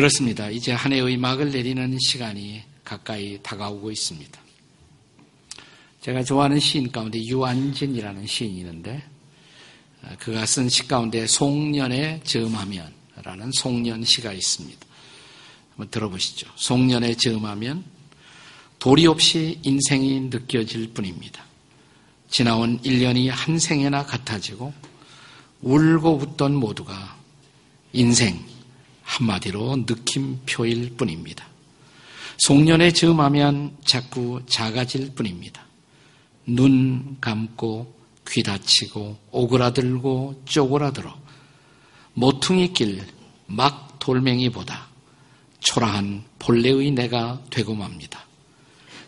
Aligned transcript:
그렇습니다. 0.00 0.48
이제 0.48 0.72
한 0.72 0.94
해의 0.94 1.18
막을 1.18 1.50
내리는 1.50 1.98
시간이 2.00 2.62
가까이 2.84 3.38
다가오고 3.42 3.90
있습니다. 3.90 4.40
제가 6.00 6.24
좋아하는 6.24 6.58
시인 6.58 6.90
가운데 6.90 7.22
유안진이라는 7.22 8.26
시인이 8.26 8.60
있는데 8.60 9.02
그가 10.18 10.46
쓴 10.46 10.70
시 10.70 10.88
가운데 10.88 11.26
송년에 11.26 12.22
즈음하면라는 12.24 13.52
송년 13.52 14.02
시가 14.02 14.32
있습니다. 14.32 14.86
한번 15.72 15.90
들어보시죠. 15.90 16.48
송년에 16.56 17.16
즈음하면 17.16 17.84
도리 18.78 19.06
없이 19.06 19.58
인생이 19.62 20.30
느껴질 20.30 20.94
뿐입니다. 20.94 21.44
지나온 22.30 22.80
1년이 22.80 23.28
한 23.28 23.58
생에나 23.58 24.06
같아지고 24.06 24.72
울고 25.60 26.16
웃던 26.16 26.54
모두가 26.54 27.18
인생 27.92 28.49
한마디로 29.10 29.84
느낌표일 29.88 30.96
뿐입니다. 30.96 31.46
송년에 32.38 32.92
즈음하면 32.92 33.76
자꾸 33.84 34.40
작아질 34.46 35.14
뿐입니다. 35.14 35.64
눈 36.46 37.18
감고 37.20 37.94
귀 38.28 38.42
닫히고 38.42 39.18
오그라들고 39.30 40.42
쪼그라들어 40.46 41.14
모퉁이 42.14 42.72
길 42.72 43.20
막 43.50 43.98
돌멩이보다 43.98 44.88
초라한 45.58 46.24
본래의 46.38 46.92
내가 46.92 47.42
되고 47.50 47.74
맙니다. 47.74 48.24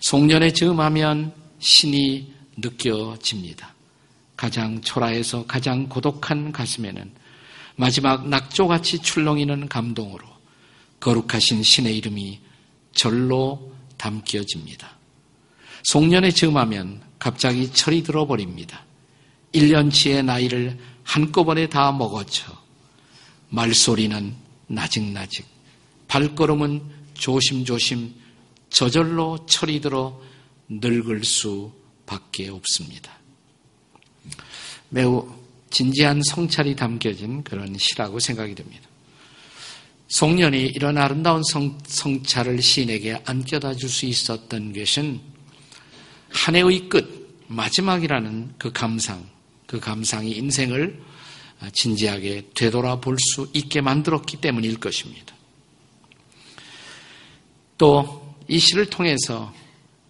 송년에 0.01 0.53
즈음하면 0.53 1.33
신이 1.61 2.33
느껴집니다. 2.57 3.73
가장 4.37 4.81
초라해서 4.81 5.47
가장 5.47 5.89
고독한 5.89 6.51
가슴에는 6.51 7.11
마지막 7.83 8.29
낙조같이 8.29 9.01
출렁이는 9.01 9.69
감동으로 9.69 10.25
거룩하신 11.01 11.65
신의 11.65 11.97
이름이 11.97 12.39
절로 12.95 13.73
담겨집니다. 13.97 14.89
송년에 15.83 16.31
즈음하면 16.31 17.03
갑자기 17.19 17.73
철이 17.73 18.05
들어버립니다. 18.05 18.85
1년치의 19.53 20.25
나이를 20.25 20.79
한꺼번에 21.03 21.69
다 21.69 21.91
먹어쳐 21.91 22.57
말소리는 23.49 24.33
나직나직 24.69 25.45
발걸음은 26.07 26.85
조심조심 27.15 28.15
저절로 28.71 29.45
철이 29.47 29.81
들어 29.81 30.23
늙을 30.69 31.25
수밖에 31.25 32.49
없습니다. 32.49 33.11
매우 34.89 35.42
진지한 35.73 36.23
성찰이 36.23 36.77
담겨진 36.77 37.43
그런 37.43 37.77
시라고 37.77 38.21
생각이 38.21 38.55
됩니다. 38.55 38.89
송년이 40.09 40.67
이런 40.67 40.99
아름다운 40.99 41.43
성, 41.43 41.79
성찰을 41.85 42.63
시인에게 42.63 43.23
안겨다 43.25 43.75
줄 43.75 43.89
수 43.89 44.07
있었던 44.07 44.73
것은 44.73 45.21
한 46.31 46.55
해의 46.55 46.89
끝, 46.89 47.45
마지막이라는 47.49 48.55
그 48.59 48.71
감상, 48.73 49.27
그 49.67 49.81
감상이 49.81 50.31
인생을 50.33 51.01
진지하게 51.73 52.51
되돌아볼 52.55 53.17
수 53.19 53.49
있게 53.53 53.81
만들었기 53.81 54.37
때문일 54.37 54.79
것입니다. 54.79 55.35
또 57.79 58.23
이 58.49 58.59
시를 58.59 58.85
통해서 58.87 59.53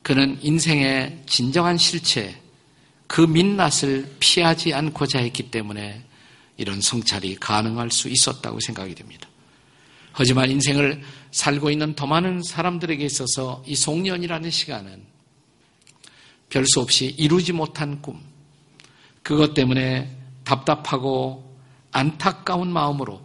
그는 0.02 0.36
인생의 0.42 1.22
진정한 1.26 1.78
실체, 1.78 2.41
그 3.12 3.20
민낯을 3.20 4.16
피하지 4.20 4.72
않고자 4.72 5.18
했기 5.18 5.50
때문에 5.50 6.02
이런 6.56 6.80
성찰이 6.80 7.36
가능할 7.36 7.90
수 7.90 8.08
있었다고 8.08 8.58
생각이 8.60 8.94
됩니다. 8.94 9.28
하지만 10.12 10.50
인생을 10.50 11.02
살고 11.30 11.70
있는 11.70 11.94
더 11.94 12.06
많은 12.06 12.42
사람들에게 12.42 13.04
있어서 13.04 13.62
이 13.66 13.76
송년이라는 13.76 14.50
시간은 14.50 15.02
별 16.48 16.64
수 16.64 16.80
없이 16.80 17.14
이루지 17.18 17.52
못한 17.52 18.00
꿈, 18.00 18.18
그것 19.22 19.52
때문에 19.52 20.10
답답하고 20.44 21.54
안타까운 21.90 22.72
마음으로 22.72 23.20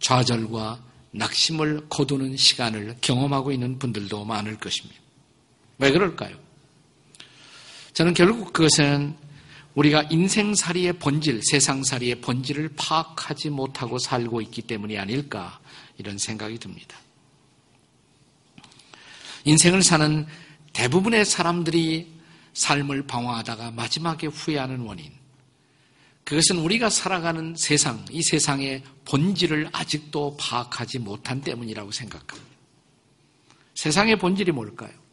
좌절과 0.00 0.82
낙심을 1.12 1.86
거두는 1.88 2.36
시간을 2.36 2.98
경험하고 3.00 3.52
있는 3.52 3.78
분들도 3.78 4.22
많을 4.26 4.58
것입니다. 4.58 5.00
왜 5.78 5.90
그럴까요? 5.92 6.43
저는 7.94 8.12
결국 8.12 8.52
그것은 8.52 9.16
우리가 9.76 10.02
인생살이의 10.10 10.94
본질, 10.94 11.40
세상살이의 11.44 12.20
본질을 12.20 12.70
파악하지 12.76 13.50
못하고 13.50 13.98
살고 13.98 14.40
있기 14.42 14.62
때문이 14.62 14.98
아닐까 14.98 15.60
이런 15.96 16.18
생각이 16.18 16.58
듭니다. 16.58 16.96
인생을 19.44 19.82
사는 19.82 20.26
대부분의 20.72 21.24
사람들이 21.24 22.12
삶을 22.54 23.06
방황하다가 23.06 23.70
마지막에 23.72 24.26
후회하는 24.26 24.80
원인. 24.80 25.12
그것은 26.24 26.58
우리가 26.58 26.90
살아가는 26.90 27.54
세상, 27.56 28.04
이 28.10 28.22
세상의 28.22 28.82
본질을 29.04 29.68
아직도 29.72 30.36
파악하지 30.38 30.98
못한 31.00 31.40
때문이라고 31.40 31.92
생각합니다. 31.92 32.50
세상의 33.74 34.18
본질이 34.18 34.50
뭘까요? 34.52 35.03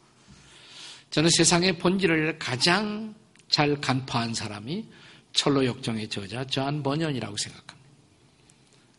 저는 1.12 1.28
세상의 1.28 1.78
본질을 1.78 2.38
가장 2.38 3.14
잘 3.50 3.78
간파한 3.80 4.32
사람이 4.32 4.86
철로 5.34 5.64
역정의 5.64 6.08
저자 6.08 6.46
저한 6.46 6.82
번연이라고 6.82 7.36
생각합니다. 7.36 7.90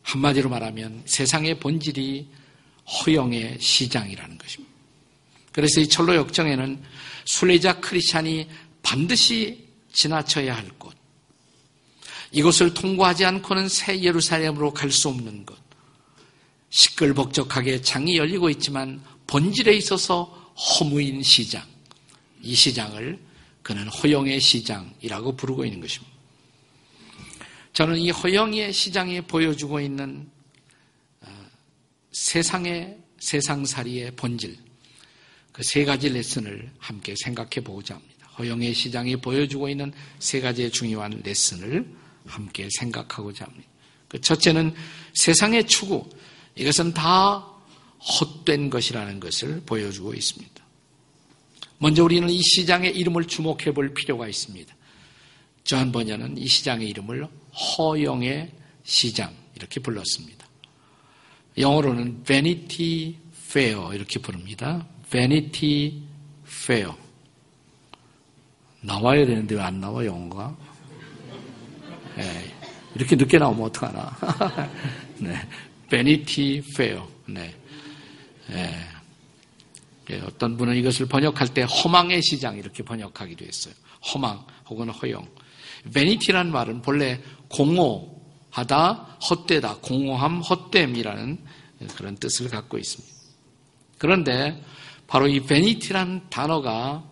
한마디로 0.03 0.47
말하면 0.47 1.01
세상의 1.05 1.59
본질이 1.59 2.27
허영의 2.85 3.57
시장이라는 3.59 4.37
것입니다. 4.37 4.73
그래서 5.51 5.81
이 5.81 5.87
철로 5.87 6.15
역정에는 6.15 6.83
순례자 7.25 7.79
크리스찬이 7.79 8.47
반드시 8.83 9.67
지나쳐야 9.91 10.55
할 10.55 10.69
곳, 10.77 10.95
이곳을 12.31 12.75
통과하지 12.75 13.25
않고는 13.25 13.67
새 13.67 13.99
예루살렘으로 13.99 14.71
갈 14.71 14.91
수 14.91 15.09
없는 15.09 15.47
것, 15.47 15.57
시끌벅적하게 16.69 17.81
장이 17.81 18.17
열리고 18.17 18.51
있지만 18.51 19.01
본질에 19.25 19.75
있어서 19.77 20.25
허무인 20.55 21.23
시장, 21.23 21.72
이 22.43 22.53
시장을 22.53 23.19
그는 23.63 23.87
허영의 23.87 24.39
시장이라고 24.39 25.35
부르고 25.35 25.65
있는 25.65 25.79
것입니다. 25.79 26.13
저는 27.73 27.97
이 27.97 28.11
허영의 28.11 28.71
시장에 28.71 29.21
보여주고 29.21 29.79
있는 29.79 30.29
어, 31.21 31.45
세상의 32.11 32.99
세상살이의 33.19 34.11
본질 34.15 34.57
그 35.53 35.61
세 35.63 35.85
가지 35.85 36.09
레슨을 36.09 36.71
함께 36.79 37.13
생각해 37.23 37.61
보고자 37.63 37.95
합니다. 37.95 38.27
허영의 38.39 38.73
시장에 38.73 39.15
보여주고 39.15 39.69
있는 39.69 39.93
세 40.19 40.41
가지의 40.41 40.71
중요한 40.71 41.21
레슨을 41.23 41.87
함께 42.25 42.67
생각하고자 42.79 43.45
합니다. 43.45 43.69
그 44.07 44.19
첫째는 44.19 44.73
세상의 45.13 45.67
추구 45.67 46.09
이것은 46.55 46.93
다 46.93 47.47
헛된 47.99 48.69
것이라는 48.71 49.19
것을 49.19 49.61
보여주고 49.65 50.13
있습니다. 50.15 50.62
먼저 51.77 52.03
우리는 52.03 52.29
이 52.29 52.41
시장의 52.41 52.95
이름을 52.95 53.25
주목해 53.25 53.73
볼 53.73 53.93
필요가 53.93 54.27
있습니다. 54.27 54.73
저한 55.63 55.91
번연은 55.91 56.37
이 56.37 56.47
시장의 56.47 56.89
이름을 56.89 57.27
허영의 57.77 58.51
시장 58.83 59.33
이렇게 59.55 59.79
불렀습니다. 59.79 60.47
영어로는 61.57 62.23
Vanity 62.23 63.15
Fair 63.45 63.93
이렇게 63.95 64.19
부릅니다. 64.19 64.85
Vanity 65.09 66.01
Fair. 66.45 66.93
나와야 68.81 69.25
되는데 69.25 69.55
왜 69.55 69.61
안 69.61 69.79
나와 69.79 70.05
영어가? 70.05 70.55
네, 72.17 72.51
이렇게 72.95 73.15
늦게 73.15 73.37
나오면 73.37 73.65
어떡하나. 73.65 74.17
네, 75.19 75.35
Vanity 75.89 76.57
Fair. 76.75 77.01
네. 77.25 77.53
네. 78.49 78.92
어떤 80.25 80.57
분은 80.57 80.75
이것을 80.75 81.07
번역할 81.07 81.53
때 81.53 81.63
허망의 81.63 82.21
시장 82.21 82.57
이렇게 82.57 82.83
번역하기도 82.83 83.45
했어요. 83.45 83.73
허망 84.13 84.45
혹은 84.69 84.89
허영. 84.89 85.27
베니티라는 85.93 86.51
말은 86.51 86.81
본래 86.81 87.21
공허하다, 87.49 89.17
헛되다, 89.29 89.77
공허함, 89.77 90.41
헛됨이라는 90.41 91.37
그런 91.95 92.15
뜻을 92.15 92.49
갖고 92.49 92.77
있습니다. 92.77 93.13
그런데 93.97 94.61
바로 95.07 95.27
이 95.27 95.39
베니티라는 95.41 96.29
단어가 96.29 97.09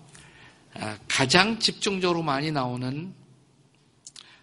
가장 1.08 1.60
집중적으로 1.60 2.24
많이 2.24 2.52
나오는 2.52 3.14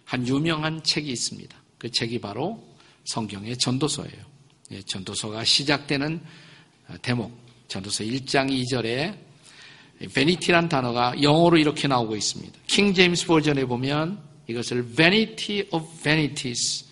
한 0.05 0.27
유명한 0.27 0.83
책이 0.83 1.11
있습니다. 1.11 1.55
그 1.77 1.91
책이 1.91 2.19
바로 2.19 2.67
성경의 3.05 3.57
전도서예요. 3.57 4.29
예, 4.71 4.81
전도서가 4.83 5.43
시작되는 5.43 6.21
대목, 7.01 7.48
전도서 7.69 8.03
1장 8.03 8.49
2절에 8.49 9.15
베니티란 10.13 10.69
단어가 10.69 11.13
영어로 11.21 11.57
이렇게 11.57 11.87
나오고 11.87 12.15
있습니다. 12.15 12.59
킹 12.67 12.93
제임스 12.93 13.27
버전에 13.27 13.65
보면 13.65 14.21
이것을 14.47 14.83
vanity 14.83 15.67
of 15.71 15.87
vanities, 16.01 16.85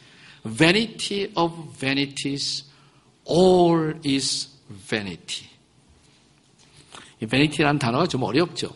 vanity 0.46 1.32
of 1.36 1.78
vanities, 1.78 2.66
all 3.30 4.00
is 4.06 4.50
vanity. 4.88 5.50
이 7.22 7.26
vanity라는 7.26 7.80
단어가 7.80 8.08
좀 8.08 8.24
어렵죠. 8.24 8.76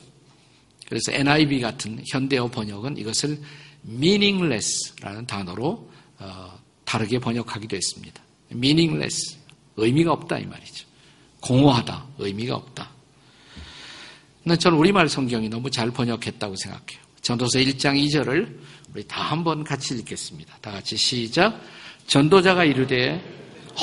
그래서 0.87 1.11
NIV 1.11 1.61
같은 1.61 2.03
현대어 2.07 2.47
번역은 2.47 2.97
이것을 2.97 3.39
meaningless라는 3.87 5.27
단어로 5.27 5.89
어, 6.19 6.59
다르게 6.83 7.19
번역하기도 7.19 7.75
했습니다. 7.75 8.21
meaningless 8.51 9.37
의미가 9.77 10.13
없다 10.13 10.39
이 10.39 10.45
말이죠. 10.45 10.90
공허하다 11.41 12.05
의미가 12.19 12.55
없다. 12.55 12.89
저는 14.59 14.77
우리말 14.77 15.09
성경이 15.09 15.49
너무 15.49 15.69
잘 15.69 15.91
번역했다고 15.91 16.55
생각해요. 16.55 17.01
전도서 17.21 17.59
1장 17.59 17.95
2절을 18.07 18.59
우리 18.93 19.07
다 19.07 19.21
한번 19.21 19.63
같이 19.63 19.93
읽겠습니다. 19.95 20.57
다 20.61 20.71
같이 20.71 20.97
시작. 20.97 21.61
전도자가 22.07 22.63
이르되 22.65 23.23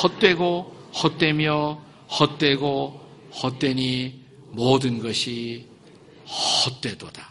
헛되고 0.03 0.91
헛되며 1.03 1.81
헛되고 2.19 3.09
헛되니 3.41 4.25
모든 4.51 4.99
것이 4.99 5.67
헛되도다. 6.25 7.29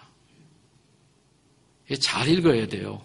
잘 2.00 2.28
읽어야 2.28 2.66
돼요. 2.66 3.02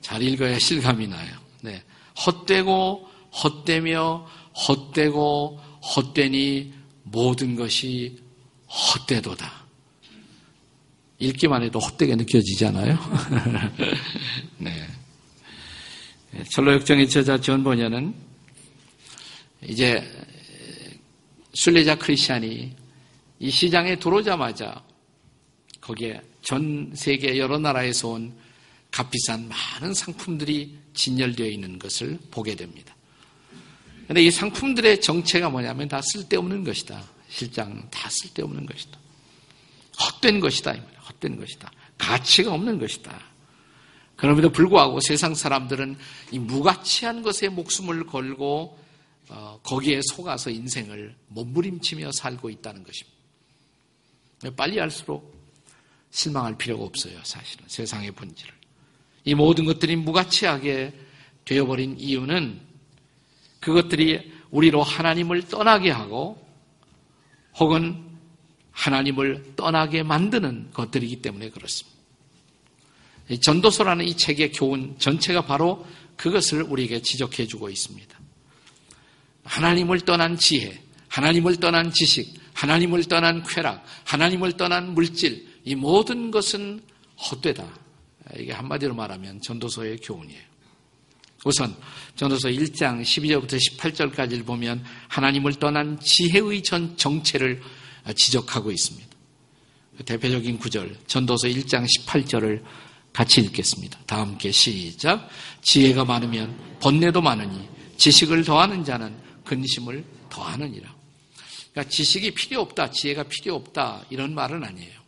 잘 0.00 0.22
읽어야 0.22 0.58
실감이 0.58 1.06
나요. 1.06 1.38
네. 1.60 1.82
헛되고 2.26 3.08
헛되며 3.44 4.26
헛되고 4.68 5.60
헛되니 5.82 6.72
모든 7.04 7.56
것이 7.56 8.18
헛되도다. 8.68 9.62
읽기만 11.18 11.62
해도 11.62 11.78
헛되게 11.78 12.16
느껴지잖아요. 12.16 12.98
네. 14.58 14.86
철로역정의 16.50 17.08
저자 17.08 17.40
전번녀는 17.40 18.14
이제 19.68 20.02
순례자 21.52 21.96
크리스찬이 21.96 22.74
이 23.38 23.50
시장에 23.50 23.96
들어오자마자 23.96 24.82
거기에 25.80 26.20
전 26.42 26.90
세계 26.94 27.38
여러 27.38 27.58
나라에서 27.58 28.08
온 28.08 28.32
값비싼 28.90 29.48
많은 29.48 29.94
상품들이 29.94 30.76
진열되어 30.94 31.46
있는 31.46 31.78
것을 31.78 32.18
보게 32.30 32.54
됩니다. 32.54 32.91
그런데 34.12 34.26
이 34.26 34.30
상품들의 34.30 35.00
정체가 35.00 35.48
뭐냐면 35.48 35.88
다 35.88 36.02
쓸데없는 36.02 36.64
것이다. 36.64 37.02
실장 37.30 37.88
다 37.90 38.10
쓸데없는 38.10 38.66
것이다. 38.66 38.98
헛된 39.98 40.38
것이다. 40.38 40.74
헛된 41.08 41.38
것이다. 41.38 41.72
가치가 41.96 42.52
없는 42.52 42.78
것이다. 42.78 43.18
그럼에도 44.16 44.52
불구하고 44.52 45.00
세상 45.00 45.34
사람들은 45.34 45.96
이 46.30 46.38
무가치한 46.38 47.22
것에 47.22 47.48
목숨을 47.48 48.04
걸고 48.04 48.78
어, 49.30 49.58
거기에 49.62 50.02
속아서 50.02 50.50
인생을 50.50 51.16
몸부림치며 51.28 52.12
살고 52.12 52.50
있다는 52.50 52.84
것입니다. 52.84 53.16
빨리 54.54 54.78
할수록 54.78 55.34
실망할 56.10 56.58
필요가 56.58 56.84
없어요, 56.84 57.18
사실은. 57.22 57.64
세상의 57.66 58.10
본질을. 58.12 58.52
이 59.24 59.34
모든 59.34 59.64
것들이 59.64 59.96
무가치하게 59.96 60.92
되어버린 61.46 61.98
이유는 61.98 62.71
그것들이 63.62 64.30
우리로 64.50 64.82
하나님을 64.82 65.48
떠나게 65.48 65.90
하고 65.90 66.44
혹은 67.58 68.04
하나님을 68.72 69.54
떠나게 69.56 70.02
만드는 70.02 70.70
것들이기 70.72 71.22
때문에 71.22 71.50
그렇습니다. 71.50 71.96
전도서라는 73.40 74.04
이 74.04 74.16
책의 74.16 74.52
교훈 74.52 74.96
전체가 74.98 75.42
바로 75.46 75.86
그것을 76.16 76.62
우리에게 76.62 77.00
지적해 77.02 77.46
주고 77.46 77.70
있습니다. 77.70 78.18
하나님을 79.44 80.00
떠난 80.00 80.36
지혜, 80.36 80.82
하나님을 81.08 81.56
떠난 81.56 81.92
지식, 81.92 82.34
하나님을 82.54 83.04
떠난 83.04 83.42
쾌락, 83.44 83.84
하나님을 84.04 84.56
떠난 84.56 84.92
물질, 84.94 85.46
이 85.64 85.74
모든 85.74 86.30
것은 86.30 86.82
헛되다. 87.30 87.64
이게 88.36 88.52
한마디로 88.52 88.94
말하면 88.94 89.40
전도서의 89.40 89.98
교훈이에요. 89.98 90.51
우선 91.44 91.74
전도서 92.16 92.48
1장 92.48 93.02
12절부터 93.02 93.58
18절까지를 93.58 94.46
보면 94.46 94.84
하나님을 95.08 95.54
떠난 95.54 95.98
지혜의 96.00 96.62
전 96.62 96.96
정체를 96.96 97.60
지적하고 98.14 98.70
있습니다. 98.70 99.08
대표적인 100.04 100.58
구절 100.58 100.96
전도서 101.06 101.48
1장 101.48 101.86
18절을 101.86 102.62
같이 103.12 103.40
읽겠습니다. 103.42 103.98
다 104.06 104.20
함께 104.20 104.50
시작. 104.50 105.28
지혜가 105.60 106.04
많으면 106.04 106.78
번뇌도 106.80 107.20
많으니 107.20 107.68
지식을 107.96 108.44
더하는 108.44 108.84
자는 108.84 109.14
근심을 109.44 110.04
더하느니라. 110.30 110.94
그러니까 111.72 111.90
지식이 111.90 112.32
필요 112.32 112.60
없다, 112.60 112.90
지혜가 112.90 113.24
필요 113.24 113.54
없다 113.54 114.04
이런 114.10 114.34
말은 114.34 114.64
아니에요. 114.64 115.00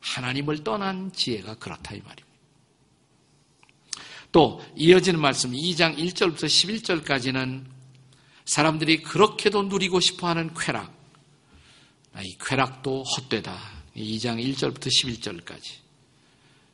하나님을 0.00 0.64
떠난 0.64 1.12
지혜가 1.12 1.56
그렇다 1.56 1.94
이 1.94 2.00
말입니다. 2.00 2.25
또 4.36 4.62
이어지는 4.76 5.18
말씀 5.18 5.52
2장 5.52 5.96
1절부터 5.96 6.44
11절까지는 6.44 7.64
사람들이 8.44 9.00
그렇게도 9.00 9.62
누리고 9.62 9.98
싶어하는 9.98 10.52
쾌락, 10.52 10.92
아, 12.12 12.20
이 12.20 12.36
쾌락도 12.38 13.02
헛되다. 13.02 13.58
2장 13.96 14.38
1절부터 14.38 14.88
11절까지. 14.88 15.62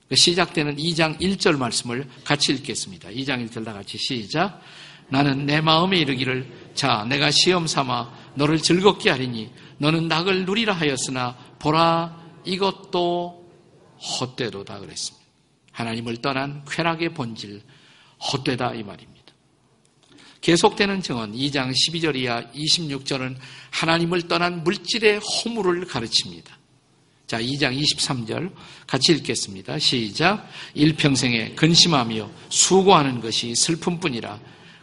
그 0.08 0.16
시작되는 0.16 0.74
2장 0.74 1.20
1절 1.20 1.56
말씀을 1.56 2.08
같이 2.24 2.52
읽겠습니다. 2.52 3.10
2장 3.10 3.48
1절 3.48 3.64
다 3.64 3.72
같이 3.72 3.96
시작. 3.96 4.60
나는 5.08 5.46
내 5.46 5.60
마음에 5.60 5.98
이르기를 5.98 6.72
자 6.74 7.06
내가 7.08 7.30
시험 7.30 7.68
삼아 7.68 8.32
너를 8.34 8.60
즐겁게 8.60 9.10
하리니 9.10 9.52
너는 9.78 10.08
낙을 10.08 10.46
누리라 10.46 10.72
하였으나 10.72 11.36
보라 11.60 12.40
이것도 12.44 13.48
헛되도다 14.18 14.80
그랬습니다. 14.80 15.21
하나님을 15.72 16.18
떠난 16.18 16.64
쾌락의 16.70 17.14
본질 17.14 17.62
헛되다 18.32 18.74
이 18.74 18.82
말입니다. 18.82 19.22
계속되는 20.40 21.02
증언 21.02 21.32
2장 21.32 21.72
12절 21.72 22.16
이하 22.16 22.42
26절은 22.52 23.36
하나님을 23.70 24.28
떠난 24.28 24.64
물질의 24.64 25.20
허물을 25.20 25.86
가르칩니다. 25.86 26.58
자, 27.26 27.40
2장 27.40 27.80
23절 27.80 28.52
같이 28.86 29.12
읽겠습니다. 29.12 29.78
시작. 29.78 30.46
일평생에 30.74 31.54
근심하며 31.54 32.30
수고하는 32.50 33.20
것이 33.20 33.54
슬픔뿐이라 33.54 34.38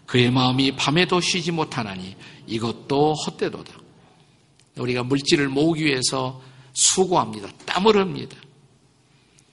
그의 0.05 0.31
마음이 0.31 0.75
밤에도 0.75 1.21
쉬지 1.21 1.51
못하나니 1.51 2.15
이것도 2.47 3.13
헛되도다. 3.13 3.71
우리가 4.77 5.03
물질을 5.03 5.49
모으기 5.49 5.85
위해서 5.85 6.41
수고합니다. 6.73 7.49
땀을 7.65 7.95
흘립니다. 7.95 8.35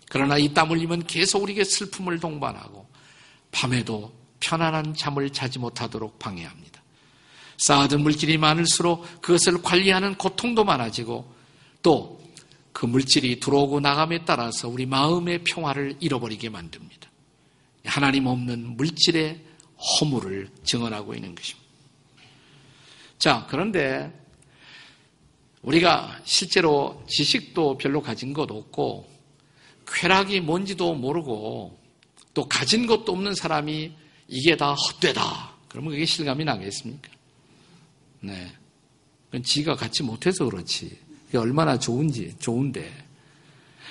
그러나 0.08 0.38
이 0.38 0.52
땀 0.54 0.70
흘리면 0.70 1.06
계속 1.06 1.42
우리에게 1.42 1.64
슬픔을 1.64 2.20
동반하고 2.20 2.86
밤에도 3.50 4.12
편안한 4.40 4.94
잠을 4.94 5.30
자지 5.30 5.58
못하도록 5.58 6.18
방해합니다. 6.18 6.82
쌓아둔 7.58 8.02
물질이 8.02 8.38
많을수록 8.38 9.20
그것을 9.22 9.62
관리하는 9.62 10.14
고통도 10.16 10.64
많아지고 10.64 11.34
또 11.82 12.16
그 12.76 12.84
물질이 12.84 13.40
들어오고 13.40 13.80
나감에 13.80 14.26
따라서 14.26 14.68
우리 14.68 14.84
마음의 14.84 15.44
평화를 15.44 15.96
잃어버리게 15.98 16.50
만듭니다. 16.50 17.10
하나님 17.86 18.26
없는 18.26 18.76
물질의 18.76 19.40
허물을 19.78 20.50
증언하고 20.62 21.14
있는 21.14 21.34
것입니다. 21.34 21.66
자, 23.16 23.46
그런데 23.48 24.12
우리가 25.62 26.20
실제로 26.24 27.02
지식도 27.08 27.78
별로 27.78 28.02
가진 28.02 28.34
것 28.34 28.50
없고 28.50 29.10
쾌락이 29.86 30.40
뭔지도 30.40 30.94
모르고 30.94 31.78
또 32.34 32.48
가진 32.48 32.86
것도 32.86 33.12
없는 33.12 33.34
사람이 33.34 33.92
이게 34.28 34.56
다 34.56 34.74
헛되다. 34.74 35.52
그러면 35.68 35.92
그게 35.92 36.04
실감이 36.04 36.44
나겠습니까? 36.44 37.10
네. 38.20 38.52
그건 39.26 39.42
지가 39.42 39.76
갖지 39.76 40.02
못해서 40.02 40.44
그렇지. 40.44 40.98
그게 41.26 41.38
얼마나 41.38 41.78
좋은지, 41.78 42.34
좋은데. 42.38 43.04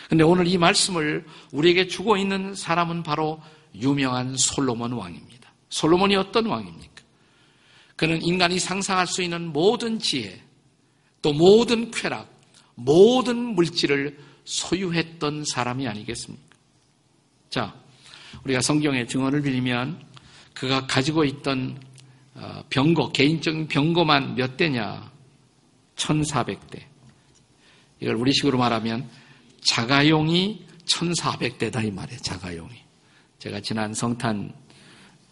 근데 0.09 0.23
오늘 0.23 0.47
이 0.47 0.57
말씀을 0.57 1.25
우리에게 1.51 1.87
주고 1.87 2.17
있는 2.17 2.53
사람은 2.53 3.03
바로 3.03 3.41
유명한 3.73 4.35
솔로몬 4.37 4.93
왕입니다. 4.93 5.51
솔로몬이 5.69 6.15
어떤 6.15 6.45
왕입니까? 6.45 7.03
그는 7.95 8.21
인간이 8.21 8.59
상상할 8.59 9.07
수 9.07 9.21
있는 9.23 9.51
모든 9.51 9.99
지혜, 9.99 10.41
또 11.21 11.33
모든 11.33 11.91
쾌락, 11.91 12.29
모든 12.75 13.55
물질을 13.55 14.17
소유했던 14.45 15.43
사람이 15.45 15.87
아니겠습니까? 15.87 16.55
자, 17.49 17.75
우리가 18.43 18.61
성경의 18.61 19.07
증언을 19.07 19.41
빌리면 19.41 20.05
그가 20.53 20.87
가지고 20.87 21.25
있던 21.25 21.79
어, 22.35 22.63
병거, 22.69 23.11
개인적인 23.11 23.67
병거만 23.67 24.35
몇 24.35 24.57
대냐? 24.57 25.11
1400대. 25.95 26.83
이걸 27.99 28.15
우리식으로 28.15 28.57
말하면 28.57 29.09
자가용이 29.63 30.65
1400대다 30.85 31.85
이 31.85 31.91
말이에요. 31.91 32.19
자가용이. 32.21 32.73
제가 33.39 33.61
지난 33.61 33.93
성탄 33.93 34.53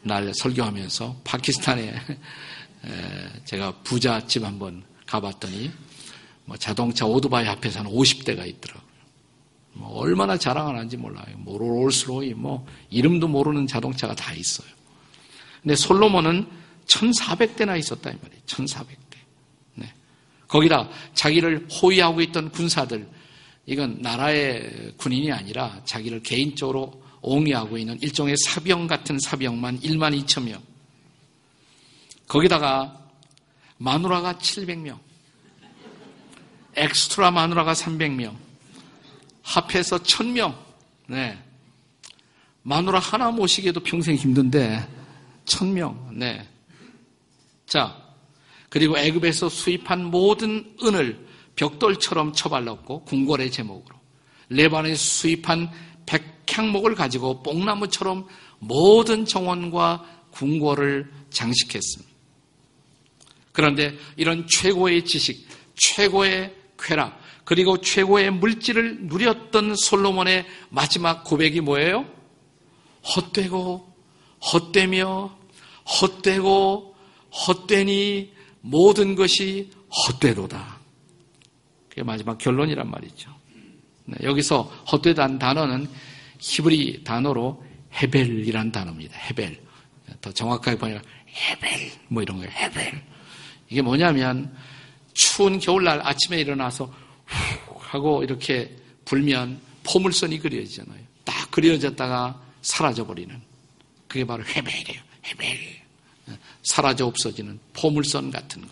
날 0.02 0.34
설교하면서 0.34 1.22
파키스탄에 1.24 1.94
제가 3.46 3.72
부잣집 3.84 4.44
한번 4.44 4.84
가봤더니 5.06 5.72
뭐 6.46 6.58
자동차 6.58 7.06
오토바이 7.06 7.48
앞에서는 7.48 7.90
50대가 7.92 8.46
있더라고요. 8.48 8.83
뭐 9.74 10.00
얼마나 10.00 10.38
자랑하는지 10.38 10.98
몰라요. 10.98 11.36
뭐 11.38 11.58
롤스로이 11.58 12.34
뭐 12.34 12.66
이름도 12.90 13.28
모르는 13.28 13.68
자동차가 13.68 14.14
다 14.16 14.34
있어요. 14.34 14.68
근데 15.62 15.76
솔로몬은 15.76 16.48
1400대나 16.86 17.78
있었다 17.80 18.12
이 18.12 18.16
말이에요. 18.22 18.42
1400대. 18.46 19.18
네. 19.76 19.94
거기다 20.48 20.90
자기를 21.14 21.68
호위하고 21.70 22.22
있던 22.22 22.52
군사들 22.52 23.08
이건 23.66 24.00
나라의 24.02 24.94
군인이 24.98 25.32
아니라 25.32 25.82
자기를 25.86 26.22
개인적으로 26.22 27.02
옹이하고 27.22 27.78
있는 27.78 27.98
일종의 28.02 28.36
사병 28.38 28.88
같은 28.88 29.18
사병만 29.20 29.80
1만 29.80 30.22
2천 30.24 30.44
명. 30.44 30.62
거기다가 32.28 33.00
마누라가 33.78 34.34
700명. 34.34 35.00
엑스트라 36.76 37.32
마누라가 37.32 37.74
300명. 37.74 38.43
합해서 39.44 40.00
1000명. 40.00 40.58
네. 41.08 41.38
마누라 42.64 43.00
하나 43.00 43.30
모시기에도 43.30 43.82
평생 43.82 44.16
힘든데 44.16 44.88
1000명. 45.46 46.14
네. 46.14 46.48
자, 47.68 47.96
그리고 48.70 48.98
애굽에서 48.98 49.50
수입한 49.50 50.06
모든 50.06 50.76
은을 50.82 51.28
벽돌처럼 51.56 52.34
처발랐고 52.34 53.04
궁궐의 53.04 53.52
제목으로 53.52 53.96
레바논에서 54.50 55.00
수입한 55.00 55.70
백향목을 56.06 56.96
가지고 56.96 57.44
뽕나무처럼 57.44 58.28
모든 58.60 59.26
정원과 59.26 60.06
궁궐을 60.32 61.12
장식했습니다. 61.30 62.14
그런데 63.52 63.96
이런 64.18 64.48
최고의 64.48 65.06
지식, 65.06 65.48
최고의 65.76 66.56
쾌락, 66.80 67.20
그리고 67.44 67.82
최고의 67.82 68.32
물질을 68.32 69.08
누렸던 69.08 69.76
솔로몬의 69.76 70.46
마지막 70.70 71.24
고백이 71.24 71.62
뭐예요? 71.62 72.06
헛되고 73.16 73.94
헛되며 74.54 75.38
헛되고 76.02 76.96
헛되니 77.48 78.34
모든 78.62 79.16
것이 79.16 79.72
헛되도다. 80.08 80.80
그게 81.90 82.04
마지막 82.04 82.38
결론이란 82.38 82.90
말이죠. 82.90 83.34
네, 84.06 84.18
여기서 84.24 84.64
헛되다는 84.92 85.40
단어는 85.40 85.88
히브리 86.40 87.04
단어로 87.04 87.64
헤벨이란 87.94 88.72
단어입니다. 88.72 89.18
헤벨. 89.18 89.62
더 90.22 90.32
정확하게 90.32 90.78
보면 90.78 91.04
헤벨 91.28 91.92
뭐 92.08 92.24
이런 92.24 92.38
거예요. 92.38 92.52
헤벨. 92.52 93.04
이게 93.70 93.82
뭐냐면 93.82 94.56
추운 95.14 95.60
겨울날 95.60 96.02
아침에 96.04 96.40
일어나서 96.40 96.86
후 96.86 96.94
하고 97.78 98.24
이렇게 98.24 98.76
불면 99.06 99.60
포물선이 99.84 100.40
그려지잖아요. 100.40 101.00
딱 101.24 101.52
그려졌다가 101.52 102.42
사라져버리는. 102.62 103.40
그게 104.08 104.26
바로 104.26 104.44
헤벨이에요. 104.46 105.02
헤벨. 105.26 105.84
사라져 106.64 107.06
없어지는 107.06 107.60
포물선 107.74 108.32
같은 108.32 108.62
것. 108.62 108.70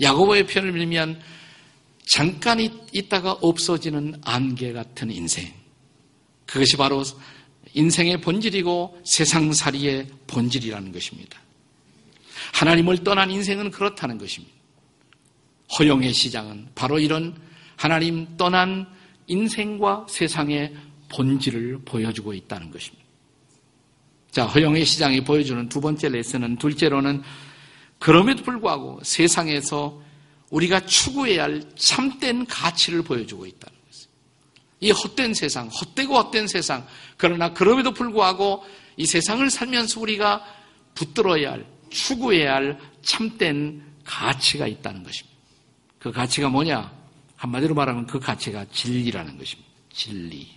야고보의 0.00 0.46
편을 0.46 0.72
빌면 0.72 1.20
잠깐 2.06 2.58
있다가 2.92 3.32
없어지는 3.32 4.20
안개 4.24 4.72
같은 4.72 5.10
인생. 5.10 5.52
그것이 6.46 6.76
바로 6.76 7.04
인생의 7.74 8.20
본질이고 8.20 9.02
세상살이의 9.04 10.08
본질이라는 10.26 10.92
것입니다. 10.92 11.38
하나님을 12.52 13.04
떠난 13.04 13.30
인생은 13.30 13.70
그렇다는 13.70 14.18
것입니다. 14.18 14.54
허용의 15.78 16.12
시장은 16.12 16.68
바로 16.74 16.98
이런 16.98 17.34
하나님 17.76 18.36
떠난 18.36 18.86
인생과 19.26 20.06
세상의 20.08 20.74
본질을 21.08 21.80
보여주고 21.84 22.32
있다는 22.34 22.70
것입니다. 22.70 23.02
자, 24.30 24.46
허용의 24.46 24.84
시장이 24.84 25.22
보여주는 25.24 25.68
두 25.68 25.80
번째 25.80 26.08
레슨은 26.08 26.56
둘째로는 26.56 27.22
그럼에도 27.98 28.42
불구하고 28.42 29.00
세상에서 29.02 30.00
우리가 30.50 30.86
추구해야 30.86 31.44
할 31.44 31.62
참된 31.76 32.46
가치를 32.46 33.02
보여주고 33.02 33.46
있다는 33.46 33.78
것입니다. 33.86 34.12
이 34.80 34.90
헛된 34.90 35.34
세상, 35.34 35.68
헛되고 35.68 36.14
헛된 36.14 36.48
세상, 36.48 36.86
그러나 37.16 37.52
그럼에도 37.52 37.92
불구하고 37.92 38.64
이 38.96 39.06
세상을 39.06 39.48
살면서 39.48 40.00
우리가 40.00 40.44
붙들어야 40.94 41.52
할, 41.52 41.66
추구해야 41.90 42.54
할 42.54 42.78
참된 43.02 43.82
가치가 44.04 44.66
있다는 44.66 45.02
것입니다. 45.02 45.31
그 46.02 46.10
가치가 46.10 46.48
뭐냐? 46.48 46.92
한마디로 47.36 47.76
말하면 47.76 48.08
그 48.08 48.18
가치가 48.18 48.64
진리라는 48.72 49.38
것입니다. 49.38 49.70
진리. 49.92 50.48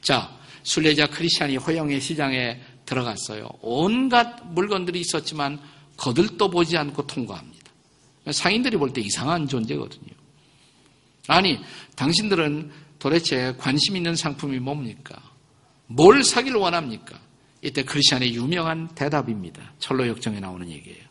자, 0.00 0.36
순례자 0.64 1.06
크리스찬이 1.06 1.56
허영의 1.58 2.00
시장에 2.00 2.60
들어갔어요. 2.84 3.48
온갖 3.60 4.44
물건들이 4.46 4.98
있었지만 4.98 5.60
거들떠 5.96 6.50
보지 6.50 6.76
않고 6.76 7.06
통과합니다. 7.06 7.70
상인들이 8.32 8.76
볼 8.78 8.92
때 8.92 9.00
이상한 9.00 9.46
존재거든요. 9.46 10.12
아니, 11.28 11.60
당신들은 11.94 12.72
도대체 12.98 13.54
관심 13.58 13.96
있는 13.96 14.16
상품이 14.16 14.58
뭡니까? 14.58 15.22
뭘 15.86 16.24
사기를 16.24 16.58
원합니까? 16.58 17.16
이때 17.62 17.84
크리스찬의 17.84 18.34
유명한 18.34 18.88
대답입니다. 18.96 19.72
철로 19.78 20.08
역정에 20.08 20.40
나오는 20.40 20.68
얘기예요. 20.68 21.04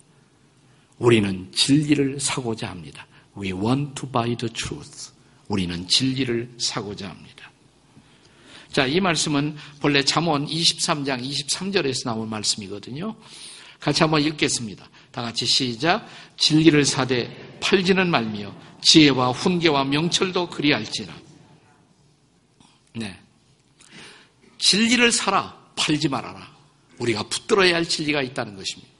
우리는 0.98 1.50
진리를 1.54 2.20
사고자 2.20 2.70
합니다. 2.70 3.08
We 3.38 3.54
want 3.54 3.96
to 3.96 4.10
buy 4.10 4.36
the 4.36 4.52
truth. 4.54 5.12
우리는 5.48 5.88
진리를 5.88 6.56
사고자 6.58 7.10
합니다. 7.10 7.52
자, 8.72 8.86
이 8.86 9.00
말씀은 9.00 9.58
본래 9.82 10.04
잠언 10.04 10.48
23장 10.48 11.22
23절에서 11.22 12.06
나온 12.06 12.30
말씀이거든요. 12.30 13.16
같이 13.80 14.04
한번 14.04 14.22
읽겠습니다. 14.22 14.88
다 15.12 15.22
같이 15.22 15.46
시작. 15.46 16.08
진리를 16.38 16.86
사되 16.86 17.60
팔지는 17.60 18.10
말며 18.10 18.56
지혜와 18.82 19.32
훈계와 19.32 19.84
명철도 19.86 20.50
그리할지라. 20.50 21.14
네. 22.94 23.20
진리를 24.58 25.12
사라. 25.12 25.60
팔지 25.76 26.10
말아라. 26.10 26.50
우리가 27.00 27.24
붙들어야 27.24 27.76
할 27.76 27.86
진리가 27.86 28.22
있다는 28.22 28.56
것입니다. 28.56 28.92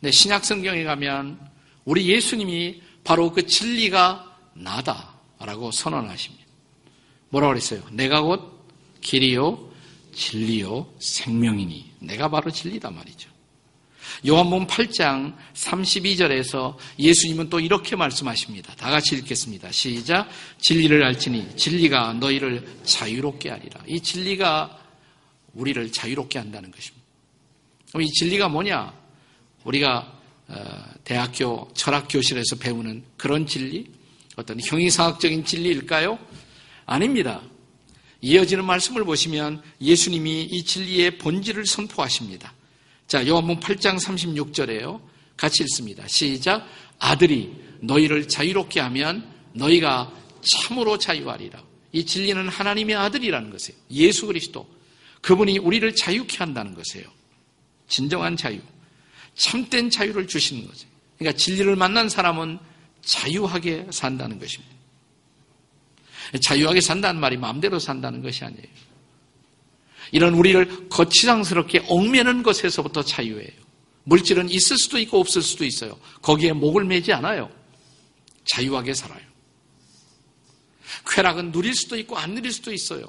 네, 0.00 0.10
신약 0.10 0.44
성경에 0.44 0.84
가면 0.84 1.40
우리 1.84 2.08
예수님이 2.08 2.80
바로 3.04 3.30
그 3.30 3.46
진리가 3.46 4.36
나다라고 4.54 5.70
선언하십니다. 5.70 6.44
뭐라고 7.28 7.52
그랬어요? 7.52 7.82
내가 7.92 8.22
곧 8.22 8.66
길이요, 9.00 9.70
진리요, 10.14 10.92
생명이니. 10.98 11.92
내가 12.00 12.28
바로 12.28 12.50
진리다 12.50 12.90
말이죠. 12.90 13.34
요한복음 14.26 14.66
8장 14.66 15.36
32절에서 15.54 16.76
예수님은 16.98 17.50
또 17.50 17.60
이렇게 17.60 17.96
말씀하십니다. 17.96 18.74
다 18.76 18.90
같이 18.90 19.16
읽겠습니다. 19.16 19.70
시작. 19.72 20.28
진리를 20.58 21.04
알지니 21.04 21.56
진리가 21.56 22.14
너희를 22.14 22.66
자유롭게 22.84 23.50
하리라. 23.50 23.82
이 23.86 24.00
진리가 24.00 24.78
우리를 25.54 25.92
자유롭게 25.92 26.38
한다는 26.38 26.70
것입니다. 26.70 27.04
그럼 27.88 28.02
이 28.02 28.10
진리가 28.12 28.48
뭐냐? 28.48 28.94
우리가 29.64 29.98
어, 29.98 30.13
대학교 31.04 31.70
철학 31.74 32.06
교실에서 32.08 32.56
배우는 32.56 33.04
그런 33.16 33.46
진리? 33.46 33.86
어떤 34.36 34.60
형이상학적인 34.60 35.44
진리일까요? 35.44 36.18
아닙니다. 36.86 37.40
이어지는 38.20 38.64
말씀을 38.64 39.04
보시면 39.04 39.62
예수님이 39.80 40.44
이 40.44 40.64
진리의 40.64 41.18
본질을 41.18 41.66
선포하십니다. 41.66 42.52
자, 43.06 43.26
요한복음 43.26 43.60
8장 43.60 44.00
36절에요. 44.00 45.00
같이 45.36 45.62
읽습니다. 45.64 46.06
시작. 46.08 46.66
아들이 46.98 47.54
너희를 47.80 48.28
자유롭게 48.28 48.80
하면 48.80 49.28
너희가 49.52 50.12
참으로 50.40 50.98
자유하리라. 50.98 51.62
이 51.92 52.04
진리는 52.04 52.48
하나님의 52.48 52.96
아들이라는 52.96 53.50
것이에요. 53.50 53.78
예수 53.92 54.26
그리스도. 54.26 54.66
그분이 55.20 55.58
우리를 55.58 55.94
자유케 55.94 56.38
한다는 56.38 56.74
것이에요. 56.74 57.06
진정한 57.88 58.36
자유. 58.36 58.58
참된 59.34 59.90
자유를 59.90 60.26
주시는 60.26 60.66
거죠. 60.66 60.86
그러니까 61.18 61.38
진리를 61.38 61.74
만난 61.76 62.08
사람은 62.08 62.58
자유하게 63.02 63.88
산다는 63.90 64.38
것입니다. 64.38 64.74
자유하게 66.40 66.80
산다는 66.80 67.20
말이 67.20 67.36
마음대로 67.36 67.78
산다는 67.78 68.22
것이 68.22 68.44
아니에요. 68.44 68.66
이런 70.12 70.34
우리를 70.34 70.88
거치장스럽게 70.88 71.84
얽매는 71.88 72.42
것에서부터 72.42 73.02
자유예요. 73.02 73.64
물질은 74.04 74.50
있을 74.50 74.76
수도 74.78 74.98
있고 74.98 75.18
없을 75.18 75.42
수도 75.42 75.64
있어요. 75.64 75.98
거기에 76.22 76.52
목을 76.52 76.84
매지 76.84 77.12
않아요. 77.12 77.50
자유하게 78.44 78.94
살아요. 78.94 79.22
쾌락은 81.06 81.52
누릴 81.52 81.74
수도 81.74 81.96
있고 81.98 82.16
안 82.16 82.34
누릴 82.34 82.52
수도 82.52 82.72
있어요. 82.72 83.06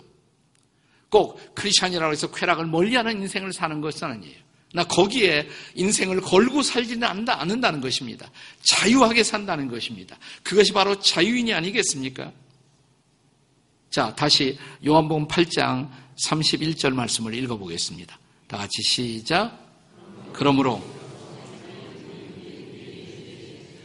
꼭 1.10 1.54
크리스천이라고 1.56 2.12
해서 2.12 2.32
쾌락을 2.32 2.66
멀리하는 2.66 3.22
인생을 3.22 3.54
사는 3.54 3.80
것은 3.82 4.08
아니에요. 4.08 4.45
나 4.76 4.84
거기에 4.84 5.48
인생을 5.74 6.20
걸고 6.20 6.62
살지는 6.62 7.08
않는다는 7.08 7.80
것입니다. 7.80 8.30
자유하게 8.64 9.24
산다는 9.24 9.70
것입니다. 9.70 10.18
그것이 10.44 10.74
바로 10.74 11.00
자유인이 11.00 11.54
아니겠습니까? 11.54 12.34
자, 13.90 14.14
다시 14.14 14.58
요한복음 14.86 15.30
8장 15.30 15.90
31절 16.18 16.94
말씀을 16.94 17.34
읽어보겠습니다. 17.36 18.20
다 18.48 18.58
같이 18.58 18.82
시작. 18.84 19.58
그러므로 20.34 20.84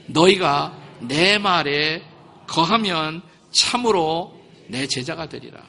너희가 0.09 0.77
내 1.03 1.39
말에 1.39 2.03
거하면 2.49 3.23
참으로 3.53 4.37
내 4.67 4.89
제자가 4.89 5.29
되리라. 5.29 5.63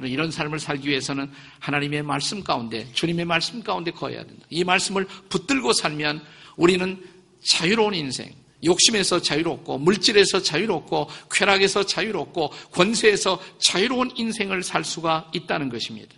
이런 0.00 0.30
삶을 0.30 0.58
살기 0.58 0.88
위해서는 0.88 1.30
하나님의 1.60 2.02
말씀 2.02 2.42
가운데, 2.42 2.90
주님의 2.92 3.24
말씀 3.24 3.62
가운데 3.62 3.90
거해야 3.90 4.24
된다. 4.24 4.44
이 4.50 4.64
말씀을 4.64 5.06
붙들고 5.28 5.72
살면 5.72 6.22
우리는 6.56 7.02
자유로운 7.44 7.94
인생, 7.94 8.32
욕심에서 8.64 9.22
자유롭고, 9.22 9.78
물질에서 9.78 10.42
자유롭고, 10.42 11.08
쾌락에서 11.30 11.86
자유롭고, 11.86 12.50
권세에서 12.72 13.40
자유로운 13.58 14.10
인생을 14.16 14.62
살 14.62 14.84
수가 14.84 15.30
있다는 15.34 15.68
것입니다. 15.68 16.14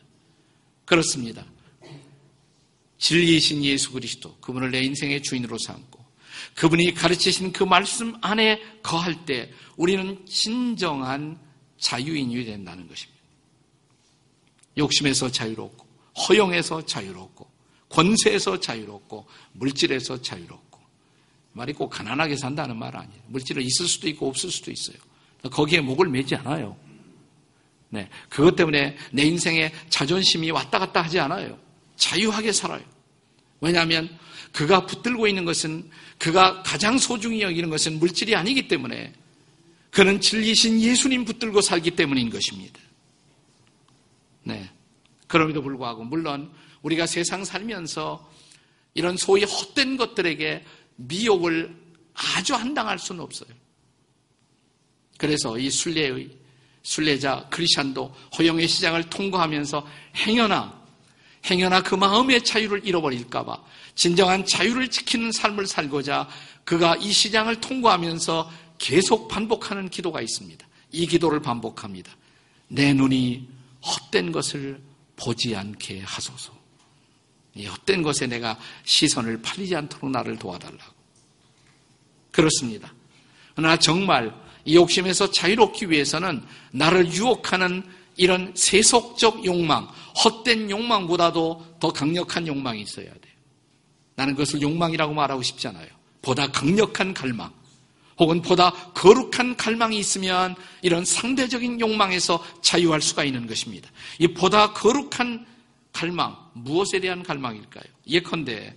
그렇습니다. 0.85 1.45
진리이신 2.99 3.65
예수 3.65 3.93
그리스도, 3.93 4.37
그분을 4.37 4.71
내 4.71 4.81
인생의 4.81 5.23
주인으로 5.23 5.59
삼고, 5.59 6.05
그분이 6.55 6.95
가르치신 6.95 7.53
그 7.53 7.65
말씀 7.65 8.15
안에 8.23 8.61
거할 8.83 9.27
때 9.27 9.51
우리는 9.77 10.25
진정한 10.27 11.39
자유인이 11.79 12.45
된다는 12.45 12.89
것입니다. 12.89 13.16
욕심에서 14.77 15.31
자유롭고, 15.31 15.87
허용에서 16.29 16.85
자유롭고, 16.85 17.51
권세에서 17.89 18.61
자유롭고, 18.61 19.27
물질에서 19.53 20.21
자유롭고. 20.21 20.67
말이 21.53 21.73
꼭 21.73 21.89
가난하게 21.89 22.37
산다는 22.37 22.77
말 22.77 22.95
아니에요. 22.97 23.23
물질은 23.29 23.63
있을 23.63 23.87
수도 23.87 24.09
있고 24.09 24.29
없을 24.29 24.51
수도 24.51 24.71
있어요. 24.71 24.97
거기에 25.51 25.81
목을 25.81 26.09
매지 26.09 26.35
않아요. 26.37 26.77
네. 27.89 28.09
그것 28.29 28.57
때문에 28.57 28.97
내 29.13 29.23
인생에 29.23 29.73
자존심이 29.89 30.51
왔다 30.51 30.79
갔다 30.79 31.03
하지 31.03 31.19
않아요. 31.19 31.59
자유하게 31.97 32.53
살아요. 32.53 32.83
왜냐하면 33.61 34.11
그가 34.53 34.87
붙들고 34.87 35.27
있는 35.27 35.45
것은 35.45 35.89
그가 36.19 36.63
가장 36.63 36.99
소중히 36.99 37.43
여기는 37.43 37.71
것은 37.71 37.99
물질이 37.99 38.35
아니기 38.35 38.69
때문에 38.69 39.13
그는 39.91 40.21
진리신 40.21 40.81
예수님 40.81 41.25
붙들고 41.25 41.63
살기 41.63 41.93
때문인 41.93 42.29
것입니다. 42.29 42.79
네. 44.47 44.71
그럼에도 45.27 45.61
불구하고 45.61 46.05
물론 46.05 46.53
우리가 46.83 47.07
세상 47.07 47.45
살면서 47.45 48.31
이런 48.95 49.17
소위 49.17 49.43
헛된 49.43 49.97
것들에게 49.97 50.65
미혹을 50.95 51.75
아주 52.15 52.55
한당할 52.55 52.97
수는 52.99 53.23
없어요. 53.23 53.51
그래서 55.19 55.59
이 55.59 55.69
순례의 55.69 56.31
순례자 56.83 57.49
크리스천도 57.51 58.15
허영의 58.39 58.69
시장을 58.69 59.11
통과하면서 59.11 59.85
행여나 60.15 60.81
행여나 61.51 61.83
그 61.83 61.97
마음의 61.97 62.45
자유를 62.45 62.87
잃어버릴까 62.87 63.45
봐 63.45 63.61
진정한 63.97 64.47
자유를 64.47 64.89
지키는 64.89 65.33
삶을 65.33 65.67
살고자 65.67 66.29
그가 66.65 66.95
이 66.97 67.11
시장을 67.11 67.61
통과하면서 67.61 68.51
계속 68.79 69.27
반복하는 69.27 69.89
기도가 69.89 70.21
있습니다. 70.21 70.65
이 70.93 71.07
기도를 71.07 71.41
반복합니다. 71.41 72.15
내 72.69 72.93
눈이 72.93 73.56
헛된 73.87 74.33
것을 74.33 74.81
보지 75.17 75.55
않게 75.55 76.01
하소서. 76.01 76.53
이 77.55 77.67
헛된 77.67 78.03
것에 78.03 78.27
내가 78.27 78.59
시선을 78.85 79.41
팔리지 79.41 79.75
않도록 79.75 80.11
나를 80.11 80.39
도와달라고. 80.39 80.95
그렇습니다. 82.31 82.93
그러나 83.55 83.79
정말 83.79 84.35
이 84.67 84.75
욕심에서 84.77 85.31
자유롭기 85.31 85.91
위해서는 85.91 86.45
나를 86.73 87.11
유혹하는 87.13 87.83
이런 88.17 88.53
세속적 88.55 89.45
욕망, 89.47 89.89
헛된 90.23 90.71
욕망보다도 90.71 91.77
더 91.81 91.93
강력한 91.93 92.47
욕망이 92.47 92.83
있어야 92.83 93.07
돼요. 93.07 93.37
나는 94.17 94.35
그것을 94.35 94.61
욕망이라고 94.61 95.15
말하고 95.15 95.43
싶지 95.43 95.69
않아요. 95.69 95.89
보다 96.21 96.51
강력한 96.51 97.15
갈망, 97.15 97.53
혹은 98.19 98.41
보다 98.41 98.71
거룩한 98.71 99.57
갈망이 99.57 99.99
있으면 99.99 100.55
이런 100.83 101.05
상대적인 101.05 101.81
욕망에서 101.81 102.43
자유할 102.63 103.03
수가 103.03 103.25
있는 103.25 103.47
것입니다. 103.47 103.91
이 104.19 104.29
보다 104.29 104.73
거룩한 104.73 105.47
갈망, 105.93 106.37
무엇에 106.55 107.01
대한 107.01 107.23
갈망일까요? 107.23 107.85
예컨대 108.07 108.75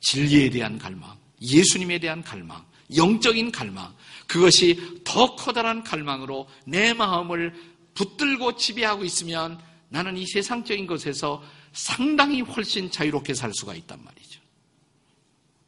진리에 0.00 0.50
대한 0.50 0.78
갈망, 0.78 1.16
예수님에 1.40 1.98
대한 1.98 2.22
갈망, 2.22 2.64
영적인 2.94 3.52
갈망, 3.52 3.94
그것이 4.26 5.00
더 5.04 5.34
커다란 5.36 5.82
갈망으로 5.82 6.48
내 6.66 6.92
마음을 6.92 7.54
붙들고 7.94 8.56
지배하고 8.56 9.04
있으면 9.04 9.60
나는 9.88 10.16
이 10.16 10.26
세상적인 10.26 10.86
것에서 10.86 11.42
상당히 11.72 12.40
훨씬 12.40 12.90
자유롭게 12.90 13.34
살 13.34 13.52
수가 13.54 13.74
있단 13.74 14.02
말이죠. 14.02 14.40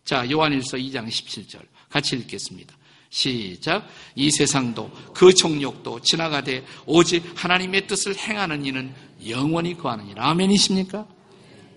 자, 0.04 0.28
요한일서 0.30 0.76
2장 0.76 1.08
17절. 1.08 1.66
같이 1.96 2.14
읽겠습니다. 2.16 2.76
시작. 3.08 3.88
이 4.14 4.30
세상도 4.30 4.90
그 5.14 5.32
정욕도 5.32 6.00
지나가되 6.00 6.62
오직 6.84 7.24
하나님의 7.34 7.86
뜻을 7.86 8.14
행하는 8.18 8.66
이는 8.66 8.94
영원히 9.26 9.78
거하느니라. 9.78 10.28
아멘이십니까? 10.28 11.06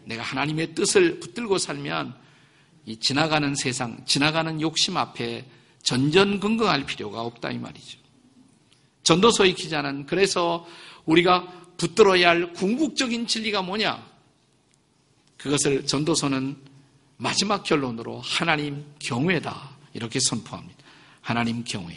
내가 0.04 0.22
하나님의 0.24 0.76
뜻을 0.76 1.22
붙들고 1.22 1.58
살면 1.58 2.14
이 2.86 2.98
지나가는 2.98 3.56
세상, 3.56 4.04
지나가는 4.06 4.60
욕심 4.60 4.98
앞에 4.98 5.46
전전긍긍할 5.84 6.86
필요가 6.86 7.22
없다 7.22 7.52
이 7.52 7.58
말이죠. 7.60 7.98
전도서의 9.04 9.56
기자는 9.56 10.06
그래서 10.06 10.68
우리가 11.06 11.48
붙들어야 11.78 12.30
할 12.30 12.52
궁극적인 12.52 13.26
진리가 13.26 13.62
뭐냐? 13.62 14.06
그것을 15.38 15.86
전도서는 15.86 16.58
마지막 17.16 17.64
결론으로 17.64 18.20
하나님 18.20 18.84
경외다. 19.00 19.79
이렇게 19.94 20.20
선포합니다. 20.20 20.84
하나님 21.22 21.64
경외. 21.64 21.96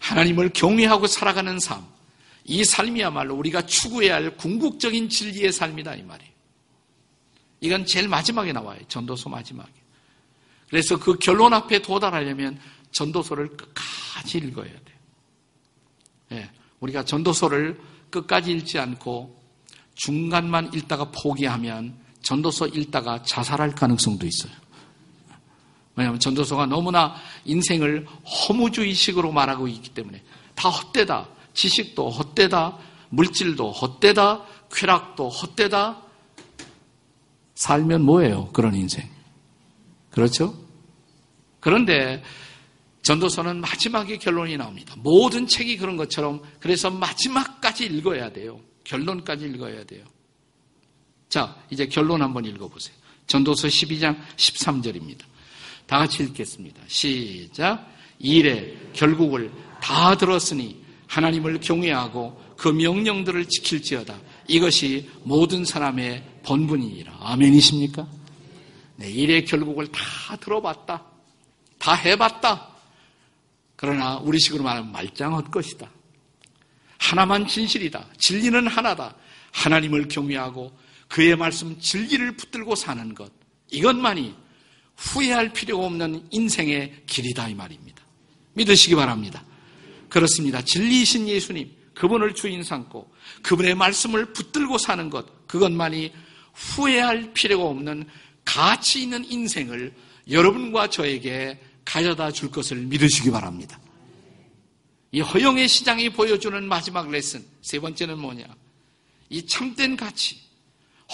하나님을 0.00 0.50
경외하고 0.50 1.06
살아가는 1.06 1.58
삶. 1.58 1.84
이 2.44 2.64
삶이야말로 2.64 3.34
우리가 3.36 3.66
추구해야 3.66 4.16
할 4.16 4.36
궁극적인 4.36 5.08
진리의 5.08 5.52
삶이다 5.52 5.94
이 5.94 6.02
말이에요. 6.02 6.32
이건 7.60 7.86
제일 7.86 8.08
마지막에 8.08 8.52
나와요. 8.52 8.80
전도서 8.88 9.28
마지막에. 9.30 9.70
그래서 10.68 10.98
그 10.98 11.16
결론 11.18 11.52
앞에 11.52 11.80
도달하려면 11.80 12.58
전도서를 12.90 13.56
끝까지 13.56 14.38
읽어야 14.38 14.70
돼요. 14.70 14.98
예, 16.32 16.50
우리가 16.80 17.04
전도서를 17.04 17.80
끝까지 18.10 18.52
읽지 18.52 18.78
않고 18.78 19.40
중간만 19.94 20.72
읽다가 20.74 21.10
포기하면 21.10 21.96
전도서 22.22 22.68
읽다가 22.68 23.22
자살할 23.22 23.74
가능성도 23.74 24.26
있어요. 24.26 24.52
왜냐하면 25.96 26.20
전도서가 26.20 26.66
너무나 26.66 27.14
인생을 27.44 28.06
허무주의식으로 28.06 29.32
말하고 29.32 29.68
있기 29.68 29.90
때문에 29.90 30.22
다 30.54 30.68
헛되다. 30.68 31.28
지식도 31.54 32.10
헛되다. 32.10 32.78
물질도 33.10 33.72
헛되다. 33.72 34.44
쾌락도 34.72 35.28
헛되다. 35.28 36.02
살면 37.54 38.02
뭐예요? 38.02 38.48
그런 38.52 38.74
인생. 38.74 39.08
그렇죠? 40.10 40.54
그런데 41.60 42.22
전도서는 43.02 43.60
마지막에 43.60 44.16
결론이 44.16 44.56
나옵니다. 44.56 44.94
모든 44.98 45.46
책이 45.46 45.76
그런 45.76 45.96
것처럼 45.96 46.42
그래서 46.60 46.90
마지막까지 46.90 47.86
읽어야 47.86 48.32
돼요. 48.32 48.60
결론까지 48.84 49.46
읽어야 49.46 49.84
돼요. 49.84 50.04
자, 51.28 51.56
이제 51.70 51.86
결론 51.86 52.22
한번 52.22 52.44
읽어보세요. 52.44 52.94
전도서 53.26 53.68
12장 53.68 54.18
13절입니다. 54.36 55.20
다 55.92 55.98
같이 55.98 56.22
읽겠습니다. 56.22 56.80
시작. 56.86 57.86
이래 58.18 58.72
결국을 58.94 59.52
다 59.82 60.16
들었으니 60.16 60.82
하나님을 61.06 61.60
경외하고 61.60 62.54
그 62.56 62.68
명령들을 62.68 63.44
지킬지어다. 63.44 64.18
이것이 64.48 65.10
모든 65.22 65.66
사람의 65.66 66.40
본분이니라. 66.44 67.14
아멘이십니까? 67.20 68.08
네, 68.96 69.10
일의 69.10 69.44
결국을 69.44 69.86
다 69.88 70.34
들어봤다. 70.36 71.04
다 71.78 71.94
해봤다. 71.94 72.68
그러나 73.76 74.16
우리식으로 74.16 74.64
말하면 74.64 74.92
말짱 74.92 75.34
헛것이다. 75.34 75.90
하나만 76.96 77.46
진실이다. 77.46 78.06
진리는 78.16 78.66
하나다. 78.66 79.14
하나님을 79.50 80.08
경외하고 80.08 80.72
그의 81.08 81.36
말씀 81.36 81.78
진리를 81.78 82.34
붙들고 82.38 82.76
사는 82.76 83.14
것. 83.14 83.30
이것만이 83.70 84.40
후회할 84.96 85.52
필요가 85.52 85.86
없는 85.86 86.26
인생의 86.30 87.04
길이다 87.06 87.48
이 87.48 87.54
말입니다. 87.54 88.02
믿으시기 88.54 88.94
바랍니다. 88.94 89.44
그렇습니다. 90.08 90.62
진리이신 90.62 91.28
예수님, 91.28 91.70
그분을 91.94 92.34
주인 92.34 92.62
삼고 92.62 93.12
그분의 93.42 93.74
말씀을 93.74 94.32
붙들고 94.32 94.78
사는 94.78 95.10
것, 95.10 95.46
그것만이 95.46 96.12
후회할 96.52 97.32
필요가 97.32 97.64
없는 97.64 98.06
가치 98.44 99.02
있는 99.02 99.24
인생을 99.30 99.94
여러분과 100.30 100.90
저에게 100.90 101.58
가져다 101.84 102.30
줄 102.30 102.50
것을 102.50 102.76
믿으시기 102.78 103.30
바랍니다. 103.30 103.80
이 105.10 105.20
허영의 105.20 105.68
시장이 105.68 106.10
보여주는 106.10 106.66
마지막 106.66 107.10
레슨, 107.10 107.44
세 107.60 107.78
번째는 107.78 108.18
뭐냐? 108.18 108.44
이 109.28 109.46
참된 109.46 109.96
가치, 109.96 110.38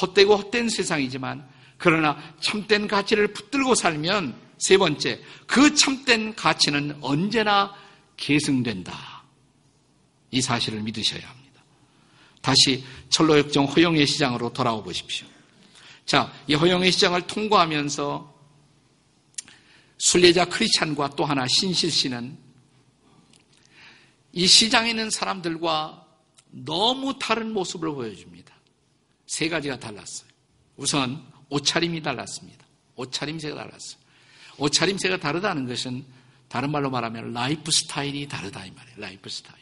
헛되고 0.00 0.36
헛된 0.36 0.68
세상이지만, 0.68 1.48
그러나 1.78 2.20
참된 2.40 2.86
가치를 2.88 3.32
붙들고 3.32 3.74
살면, 3.74 4.48
세 4.58 4.76
번째, 4.76 5.22
그 5.46 5.74
참된 5.74 6.34
가치는 6.34 6.98
언제나 7.00 7.74
계승된다. 8.16 9.22
이 10.30 10.42
사실을 10.42 10.82
믿으셔야 10.82 11.26
합니다. 11.26 11.62
다시 12.42 12.84
철로역정 13.08 13.66
허영의 13.66 14.06
시장으로 14.06 14.52
돌아오 14.52 14.82
보십시오. 14.82 15.26
자, 16.04 16.32
이 16.46 16.54
허영의 16.54 16.90
시장을 16.90 17.22
통과하면서 17.26 18.34
순례자 19.98 20.46
크리찬과 20.46 21.10
또 21.10 21.24
하나 21.24 21.46
신실 21.48 21.90
씨는 21.90 22.36
이 24.32 24.46
시장에 24.46 24.90
있는 24.90 25.10
사람들과 25.10 26.06
너무 26.50 27.18
다른 27.18 27.52
모습을 27.52 27.90
보여줍니다. 27.92 28.54
세 29.26 29.48
가지가 29.48 29.78
달랐어요. 29.78 30.28
우선 30.76 31.24
옷차림이 31.50 32.02
달랐습니다. 32.02 32.66
옷차림새가 32.96 33.54
달랐어요. 33.54 34.00
옷차림새가 34.58 35.18
다르다는 35.18 35.66
것은 35.66 36.04
다른 36.48 36.70
말로 36.70 36.90
말하면 36.90 37.32
라이프 37.32 37.70
스타일이 37.70 38.26
다르다 38.26 38.64
이 38.66 38.70
말이에요. 38.70 38.96
라이프 38.98 39.28
스타일. 39.28 39.58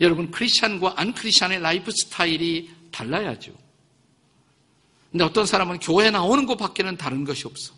여러분 0.00 0.30
크리스찬과 0.30 0.94
안 0.96 1.12
크리스찬의 1.12 1.60
라이프 1.60 1.90
스타일이 1.90 2.70
달라야죠. 2.90 3.52
근데 5.10 5.24
어떤 5.24 5.46
사람은 5.46 5.78
교회 5.80 6.10
나오는 6.10 6.44
것밖에는 6.46 6.96
다른 6.96 7.24
것이 7.24 7.46
없어. 7.46 7.72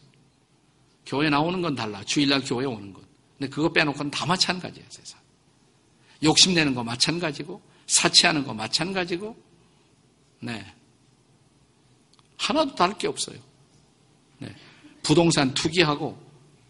교회 1.07 1.31
나오는 1.31 1.61
건 1.63 1.75
달라. 1.75 2.03
주일날 2.05 2.43
교회 2.45 2.67
오는 2.67 2.93
것. 2.93 3.03
근데 3.39 3.51
그거 3.51 3.73
빼놓고는 3.73 4.11
다 4.11 4.27
마찬가지야, 4.27 4.85
세상. 4.89 5.19
욕심내는 6.23 6.75
거 6.75 6.85
마찬가지고, 6.85 7.63
사치하는 7.87 8.45
거 8.45 8.53
마찬가지고, 8.53 9.37
네. 10.41 10.75
하나도 12.41 12.75
다를 12.75 12.97
게 12.97 13.07
없어요. 13.07 13.37
네. 14.39 14.49
부동산 15.03 15.53
투기하고, 15.53 16.19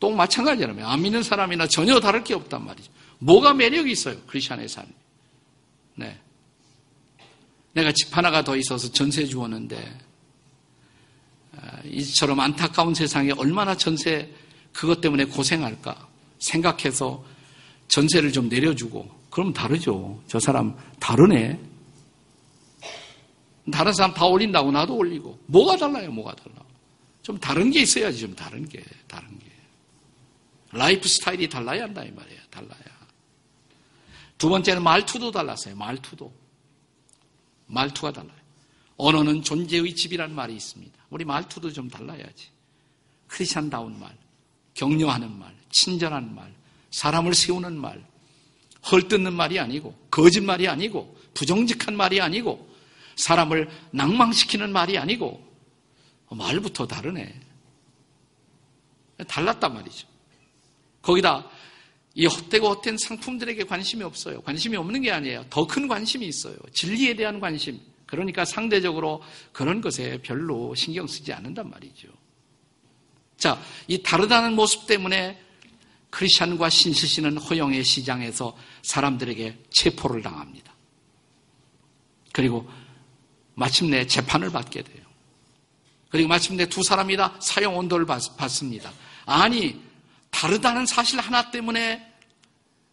또 0.00 0.10
마찬가지라면, 0.10 0.84
안 0.84 1.00
믿는 1.00 1.22
사람이나 1.22 1.68
전혀 1.68 2.00
다를 2.00 2.24
게 2.24 2.34
없단 2.34 2.64
말이죠. 2.66 2.90
뭐가 3.20 3.54
매력이 3.54 3.92
있어요, 3.92 4.20
크리스천의 4.26 4.68
삶. 4.68 4.86
네. 5.94 6.18
내가 7.72 7.92
집 7.92 8.16
하나가 8.16 8.42
더 8.42 8.56
있어서 8.56 8.90
전세 8.90 9.24
주었는데, 9.24 9.98
아, 11.56 11.80
이처럼 11.84 12.40
안타까운 12.40 12.94
세상에 12.94 13.30
얼마나 13.32 13.76
전세 13.76 14.28
그것 14.72 15.00
때문에 15.00 15.24
고생할까 15.26 16.08
생각해서 16.38 17.24
전세를 17.88 18.32
좀 18.32 18.48
내려주고 18.48 19.08
그럼 19.30 19.52
다르죠. 19.52 20.20
저 20.26 20.40
사람 20.40 20.76
다르네. 20.98 21.69
다른 23.70 23.92
사람 23.92 24.14
다 24.14 24.26
올린다고 24.26 24.70
나도 24.70 24.96
올리고 24.96 25.38
뭐가 25.46 25.76
달라요? 25.76 26.10
뭐가 26.10 26.34
달라? 26.34 26.56
좀 27.22 27.38
다른 27.38 27.70
게 27.70 27.82
있어야지 27.82 28.20
좀 28.20 28.34
다른 28.34 28.68
게 28.68 28.82
다른 29.06 29.28
게 29.38 29.46
라이프 30.72 31.08
스타일이 31.08 31.48
달라야 31.48 31.82
한다 31.84 32.04
이 32.04 32.10
말이에요. 32.10 32.40
달라야. 32.50 33.00
두 34.38 34.48
번째는 34.48 34.82
말투도 34.82 35.30
달랐어요. 35.30 35.76
말투도 35.76 36.32
말투가 37.66 38.12
달라요. 38.12 38.40
언어는 38.96 39.42
존재의 39.42 39.94
집이라는 39.94 40.34
말이 40.34 40.54
있습니다. 40.54 40.98
우리 41.10 41.24
말투도 41.24 41.72
좀 41.72 41.88
달라야지. 41.88 42.48
크리스찬다운 43.26 43.98
말, 43.98 44.16
격려하는 44.74 45.38
말, 45.38 45.54
친절한 45.70 46.34
말, 46.34 46.52
사람을 46.90 47.34
세우는 47.34 47.76
말, 47.76 48.04
헐뜯는 48.90 49.32
말이 49.32 49.58
아니고, 49.58 49.94
거짓말이 50.10 50.68
아니고, 50.68 51.16
부정직한 51.34 51.96
말이 51.96 52.20
아니고, 52.20 52.69
사람을 53.20 53.68
낭망시키는 53.92 54.72
말이 54.72 54.98
아니고, 54.98 55.46
말부터 56.30 56.86
다르네. 56.86 57.40
달랐단 59.26 59.74
말이죠. 59.74 60.08
거기다 61.02 61.46
이 62.14 62.26
헛되고 62.26 62.68
헛된 62.68 62.96
상품들에게 62.98 63.64
관심이 63.64 64.02
없어요. 64.02 64.40
관심이 64.42 64.76
없는 64.76 65.02
게 65.02 65.10
아니에요. 65.10 65.44
더 65.50 65.66
큰 65.66 65.86
관심이 65.88 66.26
있어요. 66.26 66.56
진리에 66.72 67.14
대한 67.14 67.40
관심. 67.40 67.80
그러니까 68.06 68.44
상대적으로 68.44 69.22
그런 69.52 69.80
것에 69.80 70.18
별로 70.22 70.74
신경 70.74 71.06
쓰지 71.06 71.32
않는단 71.32 71.70
말이죠. 71.70 72.08
자, 73.36 73.60
이 73.86 74.02
다르다는 74.02 74.54
모습 74.54 74.86
때문에 74.86 75.40
크리스찬과 76.10 76.70
신시시는 76.70 77.38
허영의 77.38 77.84
시장에서 77.84 78.56
사람들에게 78.82 79.58
체포를 79.70 80.22
당합니다. 80.22 80.74
그리고 82.32 82.68
마침내 83.60 84.06
재판을 84.06 84.50
받게 84.50 84.82
돼요. 84.82 85.04
그리고 86.08 86.30
마침내 86.30 86.66
두 86.66 86.82
사람이 86.82 87.14
다 87.18 87.36
사형 87.40 87.76
온도를 87.76 88.06
받습니다. 88.06 88.90
아니, 89.26 89.78
다르다는 90.30 90.86
사실 90.86 91.20
하나 91.20 91.50
때문에 91.50 92.04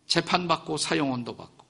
재판받고 0.07 0.75
사형 0.75 1.09
온도 1.09 1.37
받고. 1.37 1.65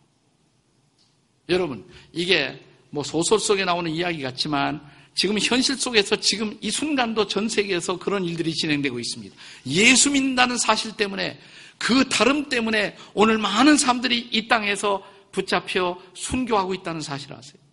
여러분, 1.50 1.88
이게 2.12 2.60
뭐 2.90 3.04
소설 3.04 3.40
속에 3.40 3.66
나오는 3.66 3.92
이야기 3.92 4.24
같지만 4.24 4.82
지금 5.14 5.38
현실 5.40 5.78
속에서 5.78 6.16
지금 6.16 6.58
이 6.60 6.72
순간도 6.72 7.28
전 7.28 7.48
세계에서 7.48 8.00
그런 8.00 8.26
일들이 8.26 8.52
진행되고 8.52 9.00
있습니다. 9.00 9.36
예수 9.68 10.10
믿는다는 10.10 10.58
사실 10.58 10.98
때문에 10.98 11.40
그 11.78 12.10
다름 12.10 12.50
때문에 12.50 12.98
오늘 13.14 13.38
많은 13.38 13.78
사람들이 13.78 14.30
이 14.32 14.48
땅에서 14.48 15.04
붙잡혀 15.32 16.02
순교하고 16.16 16.74
있다는 16.74 17.02
사실 17.02 17.32
아세요? 17.32 17.67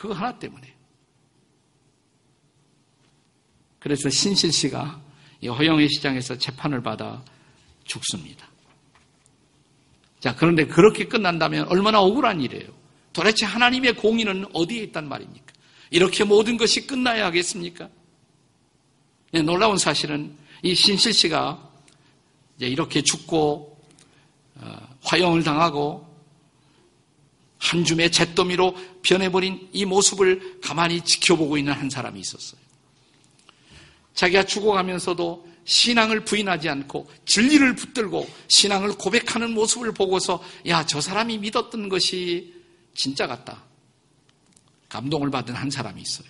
그거 0.00 0.14
하나 0.14 0.32
때문에. 0.38 0.74
그래서 3.78 4.08
신실 4.08 4.50
씨가 4.50 4.98
이 5.42 5.48
허영의 5.48 5.90
시장에서 5.90 6.38
재판을 6.38 6.82
받아 6.82 7.22
죽습니다. 7.84 8.48
자, 10.18 10.34
그런데 10.34 10.66
그렇게 10.66 11.04
끝난다면 11.04 11.68
얼마나 11.68 12.00
억울한 12.00 12.40
일이에요. 12.40 12.68
도대체 13.12 13.44
하나님의 13.44 13.96
공의는 13.96 14.46
어디에 14.54 14.84
있단 14.84 15.06
말입니까? 15.06 15.52
이렇게 15.90 16.24
모든 16.24 16.56
것이 16.56 16.86
끝나야 16.86 17.26
하겠습니까? 17.26 17.90
네, 19.32 19.42
놀라운 19.42 19.76
사실은 19.76 20.34
이 20.62 20.74
신실 20.74 21.12
씨가 21.12 21.70
이렇게 22.58 23.02
죽고 23.02 23.78
어, 24.54 24.96
화형을 25.02 25.44
당하고 25.44 26.09
한 27.60 27.84
줌의 27.84 28.10
잿더미로 28.10 28.74
변해버린 29.02 29.68
이 29.72 29.84
모습을 29.84 30.60
가만히 30.60 31.02
지켜보고 31.02 31.58
있는 31.58 31.72
한 31.72 31.90
사람이 31.90 32.18
있었어요. 32.18 32.60
자기가 34.14 34.44
죽어가면서도 34.44 35.48
신앙을 35.64 36.24
부인하지 36.24 36.68
않고 36.68 37.08
진리를 37.26 37.76
붙들고 37.76 38.28
신앙을 38.48 38.94
고백하는 38.94 39.52
모습을 39.52 39.92
보고서 39.92 40.42
야, 40.66 40.84
저 40.84 41.00
사람이 41.00 41.38
믿었던 41.38 41.88
것이 41.88 42.54
진짜 42.94 43.26
같다. 43.26 43.62
감동을 44.88 45.30
받은 45.30 45.54
한 45.54 45.70
사람이 45.70 46.00
있어요. 46.00 46.28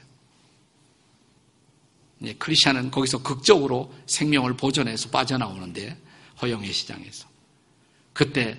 네, 2.19 2.35
크리스천은 2.35 2.91
거기서 2.91 3.23
극적으로 3.23 3.95
생명을 4.07 4.55
보존해서 4.57 5.09
빠져나오는데 5.09 5.97
허영의 6.43 6.71
시장에서 6.73 7.27
그때 8.13 8.59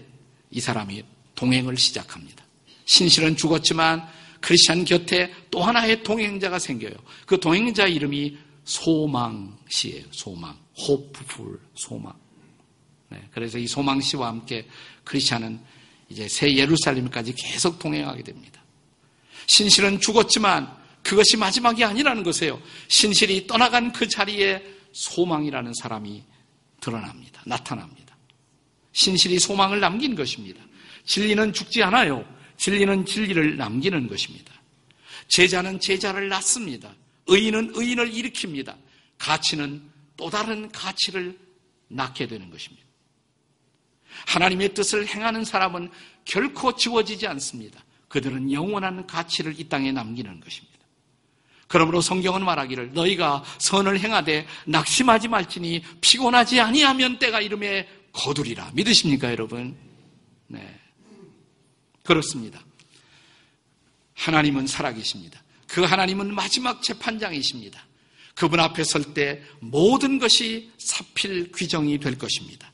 이 0.49 0.60
사람이 0.60 1.03
동행을 1.36 1.77
시작합니다. 1.77 2.43
신실은 2.91 3.38
죽었지만 3.38 4.06
크리스천 4.41 4.84
곁에 4.84 5.34
또 5.49 5.63
하나의 5.63 6.04
동행자가 6.04 6.60
생겨요. 6.60 6.93
그 7.25 7.39
동행자 7.39 7.88
이름이 7.88 8.38
소망씨예요. 8.65 10.04
소망, 10.12 10.58
호프풀 10.77 11.58
소망. 11.73 12.13
네, 13.08 13.21
그래서 13.32 13.58
이 13.58 13.65
소망씨와 13.65 14.27
함께 14.27 14.67
크리스천은 15.06 15.60
이제 16.10 16.27
새 16.27 16.54
예루살렘까지 16.54 17.34
계속 17.34 17.80
동행하게 17.80 18.23
됩니다. 18.23 18.62
신실은 19.47 20.01
죽었지만 20.01 20.69
그것이 21.01 21.38
마지막이 21.38 21.86
아니라는 21.86 22.23
것이에요. 22.23 22.62
신실이 22.89 23.47
떠나간 23.47 23.93
그 23.93 24.10
자리에 24.10 24.62
소망이라는 24.91 25.73
사람이 25.75 26.23
드러납니다. 26.82 27.41
나타납니다. 27.45 28.17
신실이 28.91 29.39
소망을 29.39 29.80
남긴 29.80 30.13
것입니다. 30.13 30.62
진리는 31.06 31.54
죽지 31.54 31.84
않아요. 31.84 32.40
진리는 32.62 33.08
진리를 33.08 33.58
남기는 33.58 34.08
것입니다. 34.08 34.54
제자는 35.30 35.80
제자를 35.80 36.30
낳습니다. 36.30 36.93
의인은 37.26 37.71
의인을 37.74 38.12
일으킵니다. 38.12 38.78
가치는 39.17 39.82
또 40.15 40.30
다른 40.30 40.71
가치를 40.71 41.39
낳게 41.88 42.28
되는 42.28 42.52
것입니다. 42.52 42.86
하나님의 44.28 44.76
뜻을 44.76 45.08
행하는 45.08 45.43
사람은 45.43 45.89
결코 46.24 46.76
지워지지 46.76 47.26
않습니다. 47.26 47.84
그들은 48.10 48.52
영원한 48.52 49.08
가치를 49.08 49.60
이 49.60 49.67
땅에 49.67 49.91
남기는 49.91 50.39
것입니다. 50.39 50.78
그러므로 51.67 52.00
성경은 52.00 52.45
말하기를 52.45 52.93
너희가 52.93 53.43
선을 53.58 54.00
행하되 54.00 54.45
낙심하지 54.67 55.30
말지니 55.30 55.84
피곤하지 56.02 56.60
아니하면 56.60 57.17
때가 57.17 57.41
이름에 57.41 57.88
거두리라. 58.12 58.69
믿으십니까, 58.76 59.32
여러분? 59.32 59.76
네. 60.45 60.81
그렇습니다. 62.12 62.60
하나님은 64.15 64.67
살아계십니다. 64.67 65.41
그 65.65 65.82
하나님은 65.84 66.36
마지막 66.36 66.84
재판장이십니다. 66.84 67.86
그분 68.36 68.60
앞에 68.60 68.84
설 68.84 69.13
때 69.13 69.41
모든 69.62 70.19
것이 70.19 70.71
사필 70.78 71.54
규정이 71.54 72.00
될 72.00 72.17
것입니다. 72.17 72.69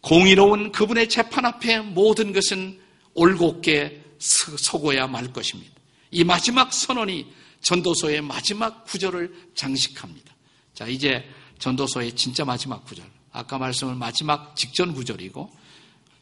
공의로운 0.00 0.72
그분의 0.72 1.10
재판 1.10 1.44
앞에 1.44 1.80
모든 1.80 2.32
것은 2.32 2.80
올곧게 3.12 4.02
서고야 4.18 5.06
말 5.06 5.30
것입니다. 5.30 5.74
이 6.10 6.24
마지막 6.24 6.72
선언이 6.72 7.26
전도서의 7.60 8.22
마지막 8.22 8.86
구절을 8.86 9.50
장식합니다. 9.54 10.34
자, 10.72 10.86
이제 10.86 11.28
전도서의 11.58 12.16
진짜 12.16 12.46
마지막 12.46 12.86
구절. 12.86 13.04
아까 13.32 13.58
말씀은 13.58 13.98
마지막 13.98 14.56
직전 14.56 14.94
구절이고, 14.94 15.50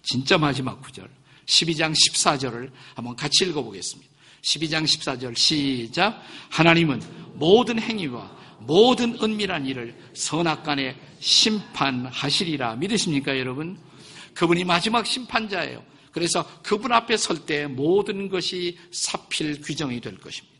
진짜 0.03 0.37
마지막 0.39 0.81
구절. 0.83 1.09
12장 1.47 1.93
14절을 1.93 2.71
한번 2.95 3.17
같이 3.17 3.45
읽어보겠습니다. 3.45 4.11
12장 4.43 4.85
14절 4.85 5.37
시작. 5.37 6.23
하나님은 6.51 7.01
모든 7.35 7.79
행위와 7.81 8.43
모든 8.61 9.19
은밀한 9.23 9.67
일을 9.67 9.95
선악간에 10.15 10.97
심판하시리라. 11.21 12.77
믿으십니까, 12.77 13.39
여러분? 13.39 13.79
그분이 14.35 14.65
마지막 14.65 15.07
심판자예요. 15.07 15.85
그래서 16.13 16.45
그분 16.63 16.93
앞에 16.93 17.17
설 17.17 17.47
때 17.47 17.67
모든 17.67 18.29
것이 18.29 18.79
사필 18.91 19.61
규정이 19.63 20.01
될 20.01 20.19
것입니다. 20.19 20.53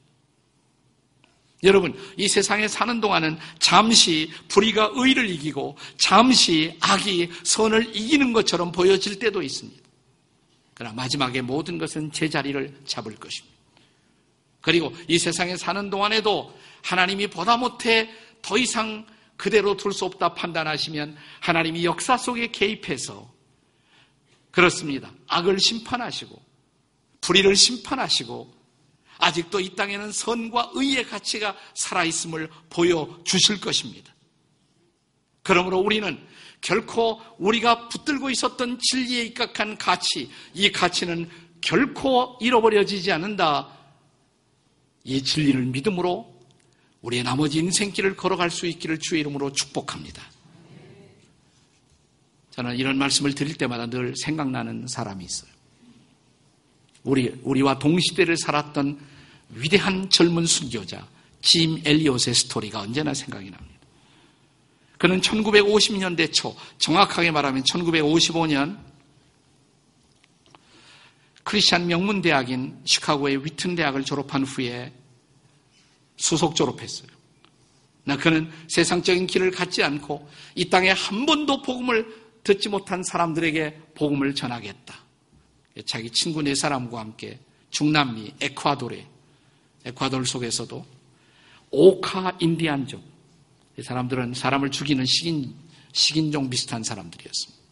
여러분, 1.65 1.97
이 2.17 2.27
세상에 2.27 2.67
사는 2.67 3.01
동안은 3.01 3.39
잠시 3.61 4.31
불의가 4.49 4.93
의를 4.95 5.31
이기고 5.31 5.77
잠시 5.97 6.77
악이 6.81 7.31
선을 7.45 7.95
이기는 7.95 8.33
것처럼 8.33 8.73
보여질 8.73 9.21
때도 9.21 9.43
있습니다. 9.43 9.82
그러나 10.75 10.95
마지막에 10.95 11.41
모든 11.43 11.79
것은 11.79 12.13
제자리를 12.13 12.83
잡을 12.87 13.15
것입니다. 13.17 13.57
그리고 14.61 14.95
이 15.09 15.19
세상에 15.19 15.57
사는 15.57 15.91
동안에도 15.91 16.57
하나님이 16.83 17.27
보다 17.29 17.57
못해 17.57 18.09
더 18.41 18.57
이상 18.57 19.07
그대로 19.37 19.77
둘 19.77 19.93
수 19.93 20.05
없다 20.05 20.35
판단하시면 20.35 21.17
하나님이 21.41 21.85
역사 21.85 22.17
속에 22.17 22.51
개입해서 22.53 23.31
그렇습니다. 24.51 25.11
악을 25.27 25.59
심판하시고 25.59 26.41
불의를 27.21 27.57
심판하시고 27.57 28.63
아직도 29.19 29.61
이 29.61 29.75
땅에는 29.75 30.13
선과 30.13 30.73
의의 30.75 31.07
가치가 31.07 31.57
살아있음을 31.75 32.51
보여주실 32.71 33.61
것입니다. 33.61 34.13
그러므로 35.43 35.79
우리는 35.79 36.25
결코 36.63 37.21
우리가 37.39 37.89
붙들고 37.89 38.31
있었던 38.31 38.79
진리에 38.81 39.25
입각한 39.27 39.77
가치, 39.77 40.31
이 40.55 40.71
가치는 40.71 41.29
결코 41.61 42.39
잃어버려지지 42.41 43.13
않는다. 43.13 43.69
이 45.05 45.23
진리를 45.23 45.61
믿음으로 45.67 46.33
우리의 47.03 47.25
나머지 47.25 47.59
인생길을 47.59 48.17
걸어갈 48.17 48.51
수 48.51 48.67
있기를 48.67 48.99
주의 49.01 49.21
이름으로 49.21 49.53
축복합니다. 49.53 50.23
저는 52.53 52.77
이런 52.77 52.97
말씀을 52.97 53.35
드릴 53.35 53.57
때마다 53.57 53.87
늘 53.87 54.15
생각나는 54.17 54.87
사람이 54.87 55.25
있어요. 55.25 55.51
우리, 57.03 57.35
우리와 57.43 57.81
동시대를 57.81 58.37
살았던 58.37 59.01
위대한 59.51 60.09
젊은 60.11 60.47
순교자, 60.47 61.09
짐 61.41 61.83
엘리엇의 61.85 62.35
스토리가 62.35 62.81
언제나 62.81 63.13
생각이 63.15 63.51
납니다. 63.51 63.72
그는 65.03 65.21
1950년대 65.21 66.33
초, 66.33 66.55
정확하게 66.79 67.33
말하면 67.33 67.65
1955년 67.65 68.79
크리스찬 71.43 71.89
명문대학인 71.89 72.79
시카고의 72.85 73.45
위튼 73.45 73.75
대학을 73.75 74.05
졸업한 74.05 74.45
후에 74.45 74.93
수속 76.17 76.55
졸업했어요. 76.55 77.09
나 78.05 78.17
그는 78.17 78.49
세상적인 78.69 79.27
길을 79.27 79.51
갖지 79.51 79.83
않고 79.83 80.31
이 80.55 80.71
땅에 80.71 80.91
한 80.91 81.27
번도 81.27 81.63
복음을 81.63 82.07
듣지 82.45 82.69
못한 82.69 83.03
사람들에게 83.03 83.95
복음을 83.97 84.33
전하겠다. 84.37 84.95
자기 85.85 86.11
친구 86.11 86.43
네 86.43 86.55
사람과 86.55 87.01
함께 87.01 87.41
중남미 87.71 88.35
에콰도르 88.41 89.03
에콰도르 89.85 90.25
속에서도 90.25 90.87
오카 91.73 92.37
인디안족 92.39 93.12
이 93.79 93.83
사람들은 93.83 94.35
사람을 94.35 94.71
죽이는 94.71 95.05
식인 95.07 95.55
식인종 95.93 96.49
비슷한 96.51 96.83
사람들이었습니다. 96.83 97.63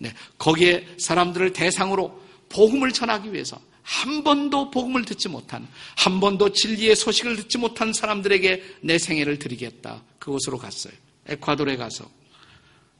네, 0.00 0.14
거기에 0.38 0.86
사람들을 0.98 1.52
대상으로 1.52 2.20
복음을 2.48 2.92
전하기 2.92 3.32
위해서 3.32 3.60
한 3.82 4.22
번도 4.22 4.70
복음을 4.70 5.04
듣지 5.04 5.28
못한, 5.28 5.66
한 5.96 6.20
번도 6.20 6.52
진리의 6.52 6.96
소식을 6.96 7.36
듣지 7.36 7.58
못한 7.58 7.92
사람들에게 7.92 8.78
내 8.82 8.98
생애를 8.98 9.38
드리겠다. 9.38 10.02
그곳으로 10.18 10.58
갔어요. 10.58 10.92
에콰도르에 11.26 11.76
가서 11.76 12.08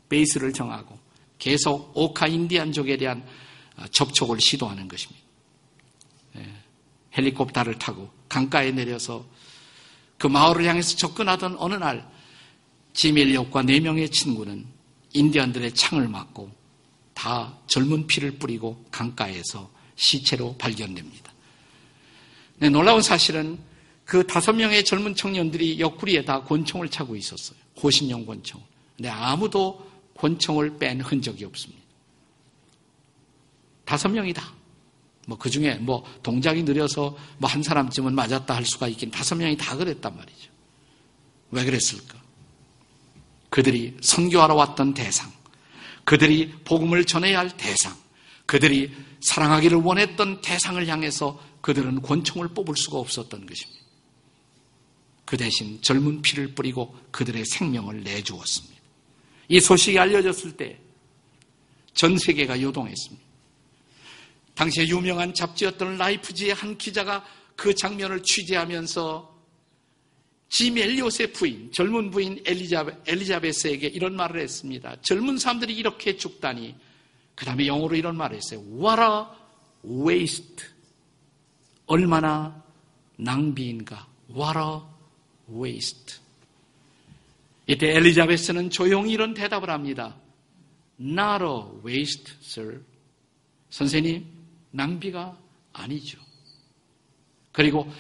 베이스를 0.08 0.52
정하고 0.52 0.98
계속 1.38 1.92
오카 1.94 2.28
인디안족에 2.28 2.96
대한 2.96 3.24
어, 3.76 3.85
접촉을 3.90 4.40
시도하는 4.40 4.87
것입니다. 4.87 5.22
예, 6.37 6.46
헬리콥터를 7.16 7.78
타고 7.78 8.11
강가에 8.28 8.70
내려서 8.70 9.24
그 10.22 10.28
마을을 10.28 10.66
향해서 10.66 10.96
접근하던 10.96 11.56
어느 11.58 11.74
날 11.74 12.08
지밀리옥과 12.92 13.62
네 13.62 13.80
명의 13.80 14.08
친구는 14.08 14.64
인디언들의 15.12 15.74
창을 15.74 16.06
맞고 16.06 16.48
다 17.12 17.58
젊은 17.66 18.06
피를 18.06 18.38
뿌리고 18.38 18.85
강가에서 18.92 19.68
시체로 19.96 20.54
발견됩니다. 20.58 21.32
네, 22.58 22.68
놀라운 22.68 23.02
사실은 23.02 23.58
그 24.04 24.24
다섯 24.24 24.52
명의 24.52 24.85
젊은 24.85 25.16
청년들이 25.16 25.80
옆구리에 25.80 26.24
다 26.24 26.44
권총을 26.44 26.88
차고 26.88 27.16
있었어요. 27.16 27.58
호신용 27.82 28.24
권총. 28.24 28.62
근데 28.96 29.08
아무도 29.08 29.90
권총을 30.16 30.78
뺀 30.78 31.00
흔적이 31.00 31.46
없습니다. 31.46 31.82
다섯 33.85 34.08
명이다. 34.08 34.52
뭐, 35.26 35.38
그 35.38 35.50
중에 35.50 35.74
뭐, 35.76 36.04
동작이 36.22 36.62
느려서 36.62 37.16
뭐, 37.38 37.48
한 37.48 37.62
사람쯤은 37.62 38.14
맞았다 38.14 38.54
할 38.54 38.64
수가 38.64 38.88
있긴 38.88 39.11
다섯 39.11 39.37
명이 39.37 39.56
다 39.56 39.76
그랬단 39.76 40.16
말이죠. 40.16 40.50
왜 41.50 41.64
그랬을까? 41.64 42.20
그들이 43.50 43.96
선교하러 44.00 44.54
왔던 44.54 44.94
대상, 44.94 45.30
그들이 46.04 46.52
복음을 46.64 47.04
전해야 47.04 47.38
할 47.38 47.56
대상, 47.56 47.96
그들이 48.46 48.92
사랑하기를 49.20 49.78
원했던 49.78 50.40
대상을 50.40 50.85
향해서 50.87 51.40
그들은 51.61 52.02
권총을 52.02 52.48
뽑을 52.48 52.74
수가 52.76 52.98
없었던 52.98 53.46
것입니다. 53.46 53.82
그 55.24 55.37
대신 55.37 55.80
젊은 55.80 56.20
피를 56.22 56.54
뿌리고 56.54 56.96
그들의 57.11 57.44
생명을 57.44 58.02
내주었습니다. 58.02 58.82
이 59.48 59.61
소식이 59.61 59.98
알려졌을 59.98 60.56
때 60.56 60.82
전 61.94 62.16
세계가 62.16 62.61
요동했습니다. 62.61 63.31
당시에 64.54 64.86
유명한 64.88 65.32
잡지였던 65.34 65.96
라이프지의 65.98 66.54
한 66.54 66.76
기자가 66.76 67.24
그 67.56 67.74
장면을 67.74 68.22
취재하면서 68.22 69.32
짐 70.48 70.76
엘리옷의 70.76 71.32
부인, 71.32 71.72
젊은 71.72 72.10
부인 72.10 72.42
엘리자베, 72.44 72.94
엘리자베스에게 73.06 73.86
이런 73.86 74.14
말을 74.14 74.38
했습니다. 74.40 74.96
젊은 75.00 75.38
사람들이 75.38 75.74
이렇게 75.74 76.16
죽다니. 76.18 76.74
그 77.34 77.46
다음에 77.46 77.66
영어로 77.66 77.96
이런 77.96 78.18
말을 78.18 78.36
했어요. 78.36 78.60
A 78.60 80.00
waste. 80.06 80.66
얼마나 81.86 82.62
낭비인가. 83.16 84.06
A 84.30 84.82
waste. 85.50 86.16
이때 87.66 87.96
엘리자베스는 87.96 88.68
조용히 88.68 89.12
이런 89.12 89.32
대답을 89.32 89.70
합니다. 89.70 90.16
Not 91.00 91.42
a 91.42 91.82
waste, 91.82 92.34
sir. 92.42 92.82
선생님, 93.70 94.41
낭비가 94.72 95.38
아니죠. 95.72 96.18
그리고 97.52 97.90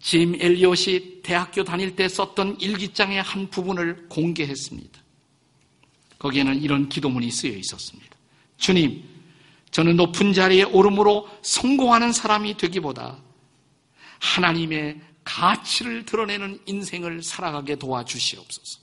짐 0.00 0.34
엘리엇이 0.34 1.20
대학교 1.22 1.62
다닐 1.62 1.94
때 1.94 2.08
썼던 2.08 2.60
일기장의 2.60 3.22
한 3.22 3.48
부분을 3.48 4.08
공개했습니다. 4.08 5.00
거기에는 6.18 6.60
이런 6.60 6.88
기도문이 6.88 7.30
쓰여 7.30 7.52
있었습니다. 7.52 8.16
주님, 8.56 9.04
저는 9.70 9.96
높은 9.96 10.32
자리에 10.32 10.64
오름으로 10.64 11.28
성공하는 11.42 12.12
사람이 12.12 12.56
되기보다 12.56 13.18
하나님의 14.20 15.00
가치를 15.24 16.04
드러내는 16.04 16.60
인생을 16.66 17.22
살아가게 17.22 17.76
도와주시옵소서. 17.76 18.80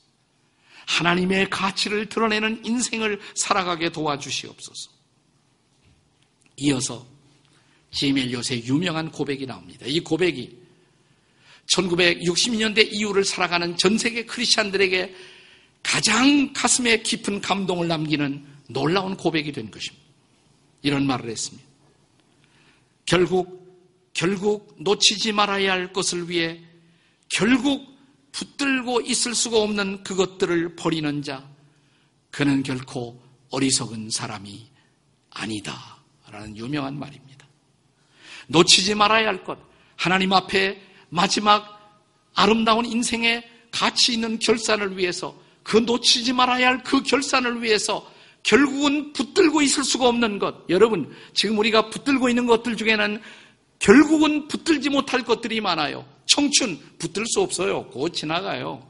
하나님의 0.88 1.50
가치를 1.50 2.10
드러내는 2.10 2.66
인생을 2.66 3.22
살아가게 3.36 3.90
도와주시옵소서. 3.90 4.92
이어서 6.58 7.06
지멜 7.92 8.32
요새 8.32 8.64
유명한 8.64 9.12
고백이 9.12 9.46
나옵니다. 9.46 9.86
이 9.88 10.00
고백이 10.00 10.58
1960년대 11.74 12.92
이후를 12.92 13.24
살아가는 13.24 13.78
전 13.78 13.98
세계 13.98 14.26
크리스찬들에게 14.26 15.16
가장 15.84 16.52
가슴에 16.54 17.02
깊은 17.02 17.42
감동을 17.42 17.88
남기는 17.88 18.46
놀라운 18.70 19.16
고백이 19.16 19.52
된 19.52 19.72
것입니다. 19.72 20.06
이런 20.82 21.06
말을 21.06 21.30
했습니다. 21.30 21.68
결국, 23.06 24.12
결국 24.14 24.76
놓치지 24.80 25.32
말아야 25.32 25.72
할 25.72 25.94
것을 25.94 26.30
위해 26.30 26.60
결국 27.30 27.98
붙들고 28.32 29.02
있을 29.02 29.34
수가 29.34 29.58
없는 29.62 30.04
그것들을 30.04 30.76
버리는 30.76 31.22
자, 31.22 31.48
그는 32.32 32.64
결코 32.64 33.22
어리석은 33.50 34.10
사람이 34.10 34.68
아니다. 35.32 35.98
라는 36.30 36.56
유명한 36.56 36.98
말입니다. 36.98 37.29
놓치지 38.50 38.96
말아야 38.96 39.28
할 39.28 39.44
것, 39.44 39.58
하나님 39.96 40.34
앞에 40.34 40.82
마지막 41.10 41.80
아름다운 42.36 42.86
인생의 42.86 43.44
가치 43.72 44.14
있는 44.14 44.40
결산을 44.40 44.98
위해서 44.98 45.36
그 45.64 45.78
놓치지 45.78 46.34
말아야 46.34 46.68
할 46.68 46.84
그 46.84 47.04
결산을 47.04 47.62
위해서 47.62 48.10
결국은 48.44 49.14
붙들고 49.14 49.62
있을 49.62 49.84
수가 49.84 50.08
없는 50.08 50.40
것. 50.40 50.56
여러분, 50.70 51.14
지금 51.34 51.58
우리가 51.60 51.90
붙들고 51.90 52.30
있는 52.30 52.48
것들 52.48 52.78
중에는 52.78 53.22
결국은 53.80 54.48
붙들지 54.48 54.90
못할 54.90 55.24
것들이 55.24 55.62
많아요. 55.62 56.06
청춘 56.26 56.80
붙들 56.98 57.26
수 57.28 57.42
없어요. 57.42 57.86
곧 57.88 58.10
지나가요. 58.14 58.88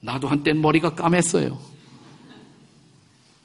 나도 0.00 0.28
한때 0.28 0.52
머리가 0.52 0.94
까맸어요. 0.94 1.58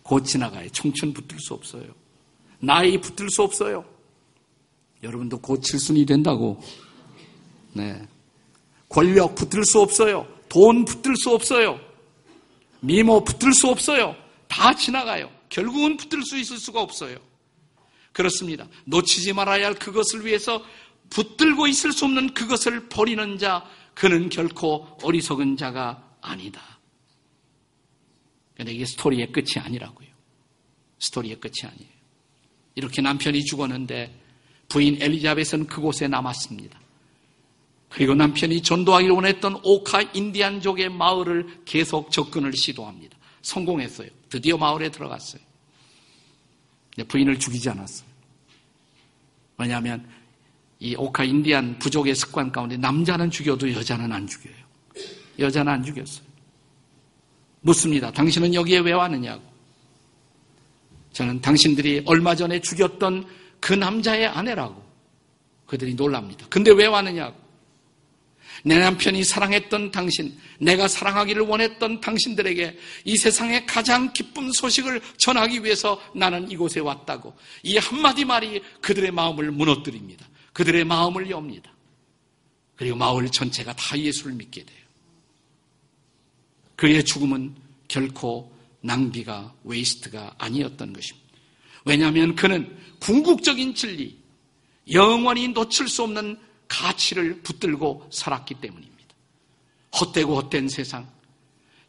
곧 0.04 0.26
지나가요. 0.26 0.70
청춘 0.70 1.14
붙들 1.14 1.40
수 1.40 1.54
없어요. 1.54 1.86
나이 2.60 3.00
붙들 3.00 3.30
수 3.30 3.44
없어요. 3.44 3.86
여러분도 5.04 5.40
곧 5.40 5.62
칠순이 5.62 6.06
된다고. 6.06 6.62
네. 7.74 8.02
권력 8.90 9.36
붙들 9.36 9.64
수 9.66 9.80
없어요. 9.80 10.28
돈 10.50 10.86
붙들 10.86 11.16
수 11.16 11.32
없어요. 11.32 11.80
미모 12.82 13.24
붙들 13.24 13.54
수 13.54 13.68
없어요. 13.68 14.16
다 14.48 14.76
지나가요. 14.76 15.32
결국은 15.50 15.98
붙들 15.98 16.24
수 16.24 16.38
있을 16.38 16.58
수가 16.58 16.82
없어요. 16.82 17.18
그렇습니다. 18.12 18.68
놓치지 18.86 19.34
말아야 19.34 19.68
할 19.68 19.76
그것을 19.76 20.26
위해서 20.26 20.64
붙들고 21.10 21.68
있을 21.68 21.92
수 21.94 22.06
없는 22.06 22.34
그것을 22.34 22.90
버리는 22.90 23.38
자, 23.38 23.66
그는 23.94 24.30
결코 24.30 24.88
어리석은 25.04 25.58
자가 25.58 26.16
아니다. 26.22 26.62
근데 28.56 28.74
이게 28.74 28.86
스토리의 28.86 29.32
끝이 29.32 29.54
아니라고요. 29.58 30.08
스토리의 31.00 31.40
끝이 31.40 31.64
아니에요. 31.64 31.92
이렇게 32.76 33.02
남편이 33.02 33.44
죽었는데 33.46 34.22
부인 34.72 35.02
엘리자벳은 35.02 35.68
그곳에 35.68 36.08
남았습니다. 36.08 36.80
그리고 37.90 38.16
남편이 38.16 38.62
전도하기를 38.62 39.14
원했던 39.14 39.60
오카 39.64 40.02
인디안족의 40.14 40.88
마을을 40.88 41.64
계속 41.66 42.10
접근을 42.10 42.54
시도합니다. 42.54 43.18
성공했어요. 43.42 44.08
드디어 44.30 44.56
마을에 44.56 44.90
들어갔어요. 44.90 45.42
부인을 47.06 47.38
죽이지 47.38 47.70
않았어요. 47.70 48.08
왜냐하면 49.58 50.08
이 50.80 50.96
오카 50.96 51.26
인디안 51.26 51.78
부족의 51.80 52.16
습관 52.16 52.50
가운데 52.50 52.78
남자는 52.78 53.30
죽여도 53.30 53.74
여자는 53.74 54.10
안 54.10 54.26
죽여요. 54.26 54.56
여자는 55.38 55.74
안 55.74 55.84
죽였어요. 55.84 56.26
묻습니다. 57.60 58.10
당신은 58.10 58.54
여기에 58.54 58.80
왜 58.80 58.94
왔느냐고. 58.94 59.44
저는 61.12 61.42
당신들이 61.42 62.04
얼마 62.06 62.36
전에 62.36 62.62
죽였던 62.62 63.41
그 63.62 63.74
남자의 63.74 64.28
아내라고. 64.28 64.84
그들이 65.66 65.94
놀랍니다. 65.94 66.46
근데 66.50 66.72
왜 66.72 66.88
왔느냐고. 66.88 67.40
내 68.64 68.78
남편이 68.78 69.24
사랑했던 69.24 69.92
당신, 69.92 70.38
내가 70.60 70.88
사랑하기를 70.88 71.44
원했던 71.44 72.02
당신들에게 72.02 72.78
이 73.06 73.18
세상의 73.18 73.66
가장 73.66 74.12
기쁜 74.12 74.52
소식을 74.52 75.02
전하기 75.18 75.64
위해서 75.64 76.02
나는 76.14 76.52
이곳에 76.52 76.80
왔다고. 76.82 77.34
이 77.64 77.78
한마디 77.78 78.26
말이 78.26 78.62
그들의 78.82 79.12
마음을 79.12 79.52
무너뜨립니다. 79.52 80.28
그들의 80.54 80.84
마음을 80.84 81.30
엽니다. 81.30 81.72
그리고 82.76 82.98
마을 82.98 83.30
전체가 83.30 83.74
다 83.76 83.98
예수를 83.98 84.34
믿게 84.34 84.66
돼요. 84.66 84.78
그의 86.76 87.06
죽음은 87.06 87.56
결코 87.88 88.52
낭비가 88.82 89.54
waste가 89.64 90.36
아니었던 90.38 90.94
것입니다. 90.94 91.31
왜냐하면 91.86 92.36
그는 92.36 92.78
궁극적인 93.00 93.76
진리, 93.76 94.18
영원히 94.92 95.48
놓칠 95.50 95.88
수 95.88 96.04
없는 96.04 96.38
가치를 96.68 97.42
붙들고 97.42 98.10
살았기 98.12 98.56
때문입니다. 98.56 98.92
헛되고 100.00 100.36
헛된 100.36 100.70
세상, 100.70 101.08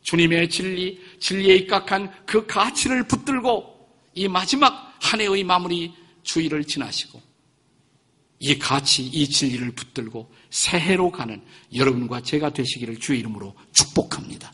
주님의 0.03 0.51
진리, 0.51 1.01
진리에 1.21 1.57
입각한 1.57 2.13
그 2.27 2.47
가치를 2.47 3.07
붙들고 3.07 3.89
이 4.15 4.29
마지막 4.29 4.95
한 5.01 5.21
해의 5.21 5.45
마무리 5.45 5.93
주의를 6.23 6.65
지나시고 6.65 7.23
이 8.41 8.59
가치, 8.59 9.05
이 9.05 9.29
진리를 9.29 9.71
붙들고 9.73 10.33
새해로 10.51 11.13
가는 11.13 11.41
여러분과 11.75 12.23
제가 12.23 12.51
되시기를 12.51 12.99
주의 12.99 13.21
이름으로 13.21 13.55
축복합니다. 13.73 14.53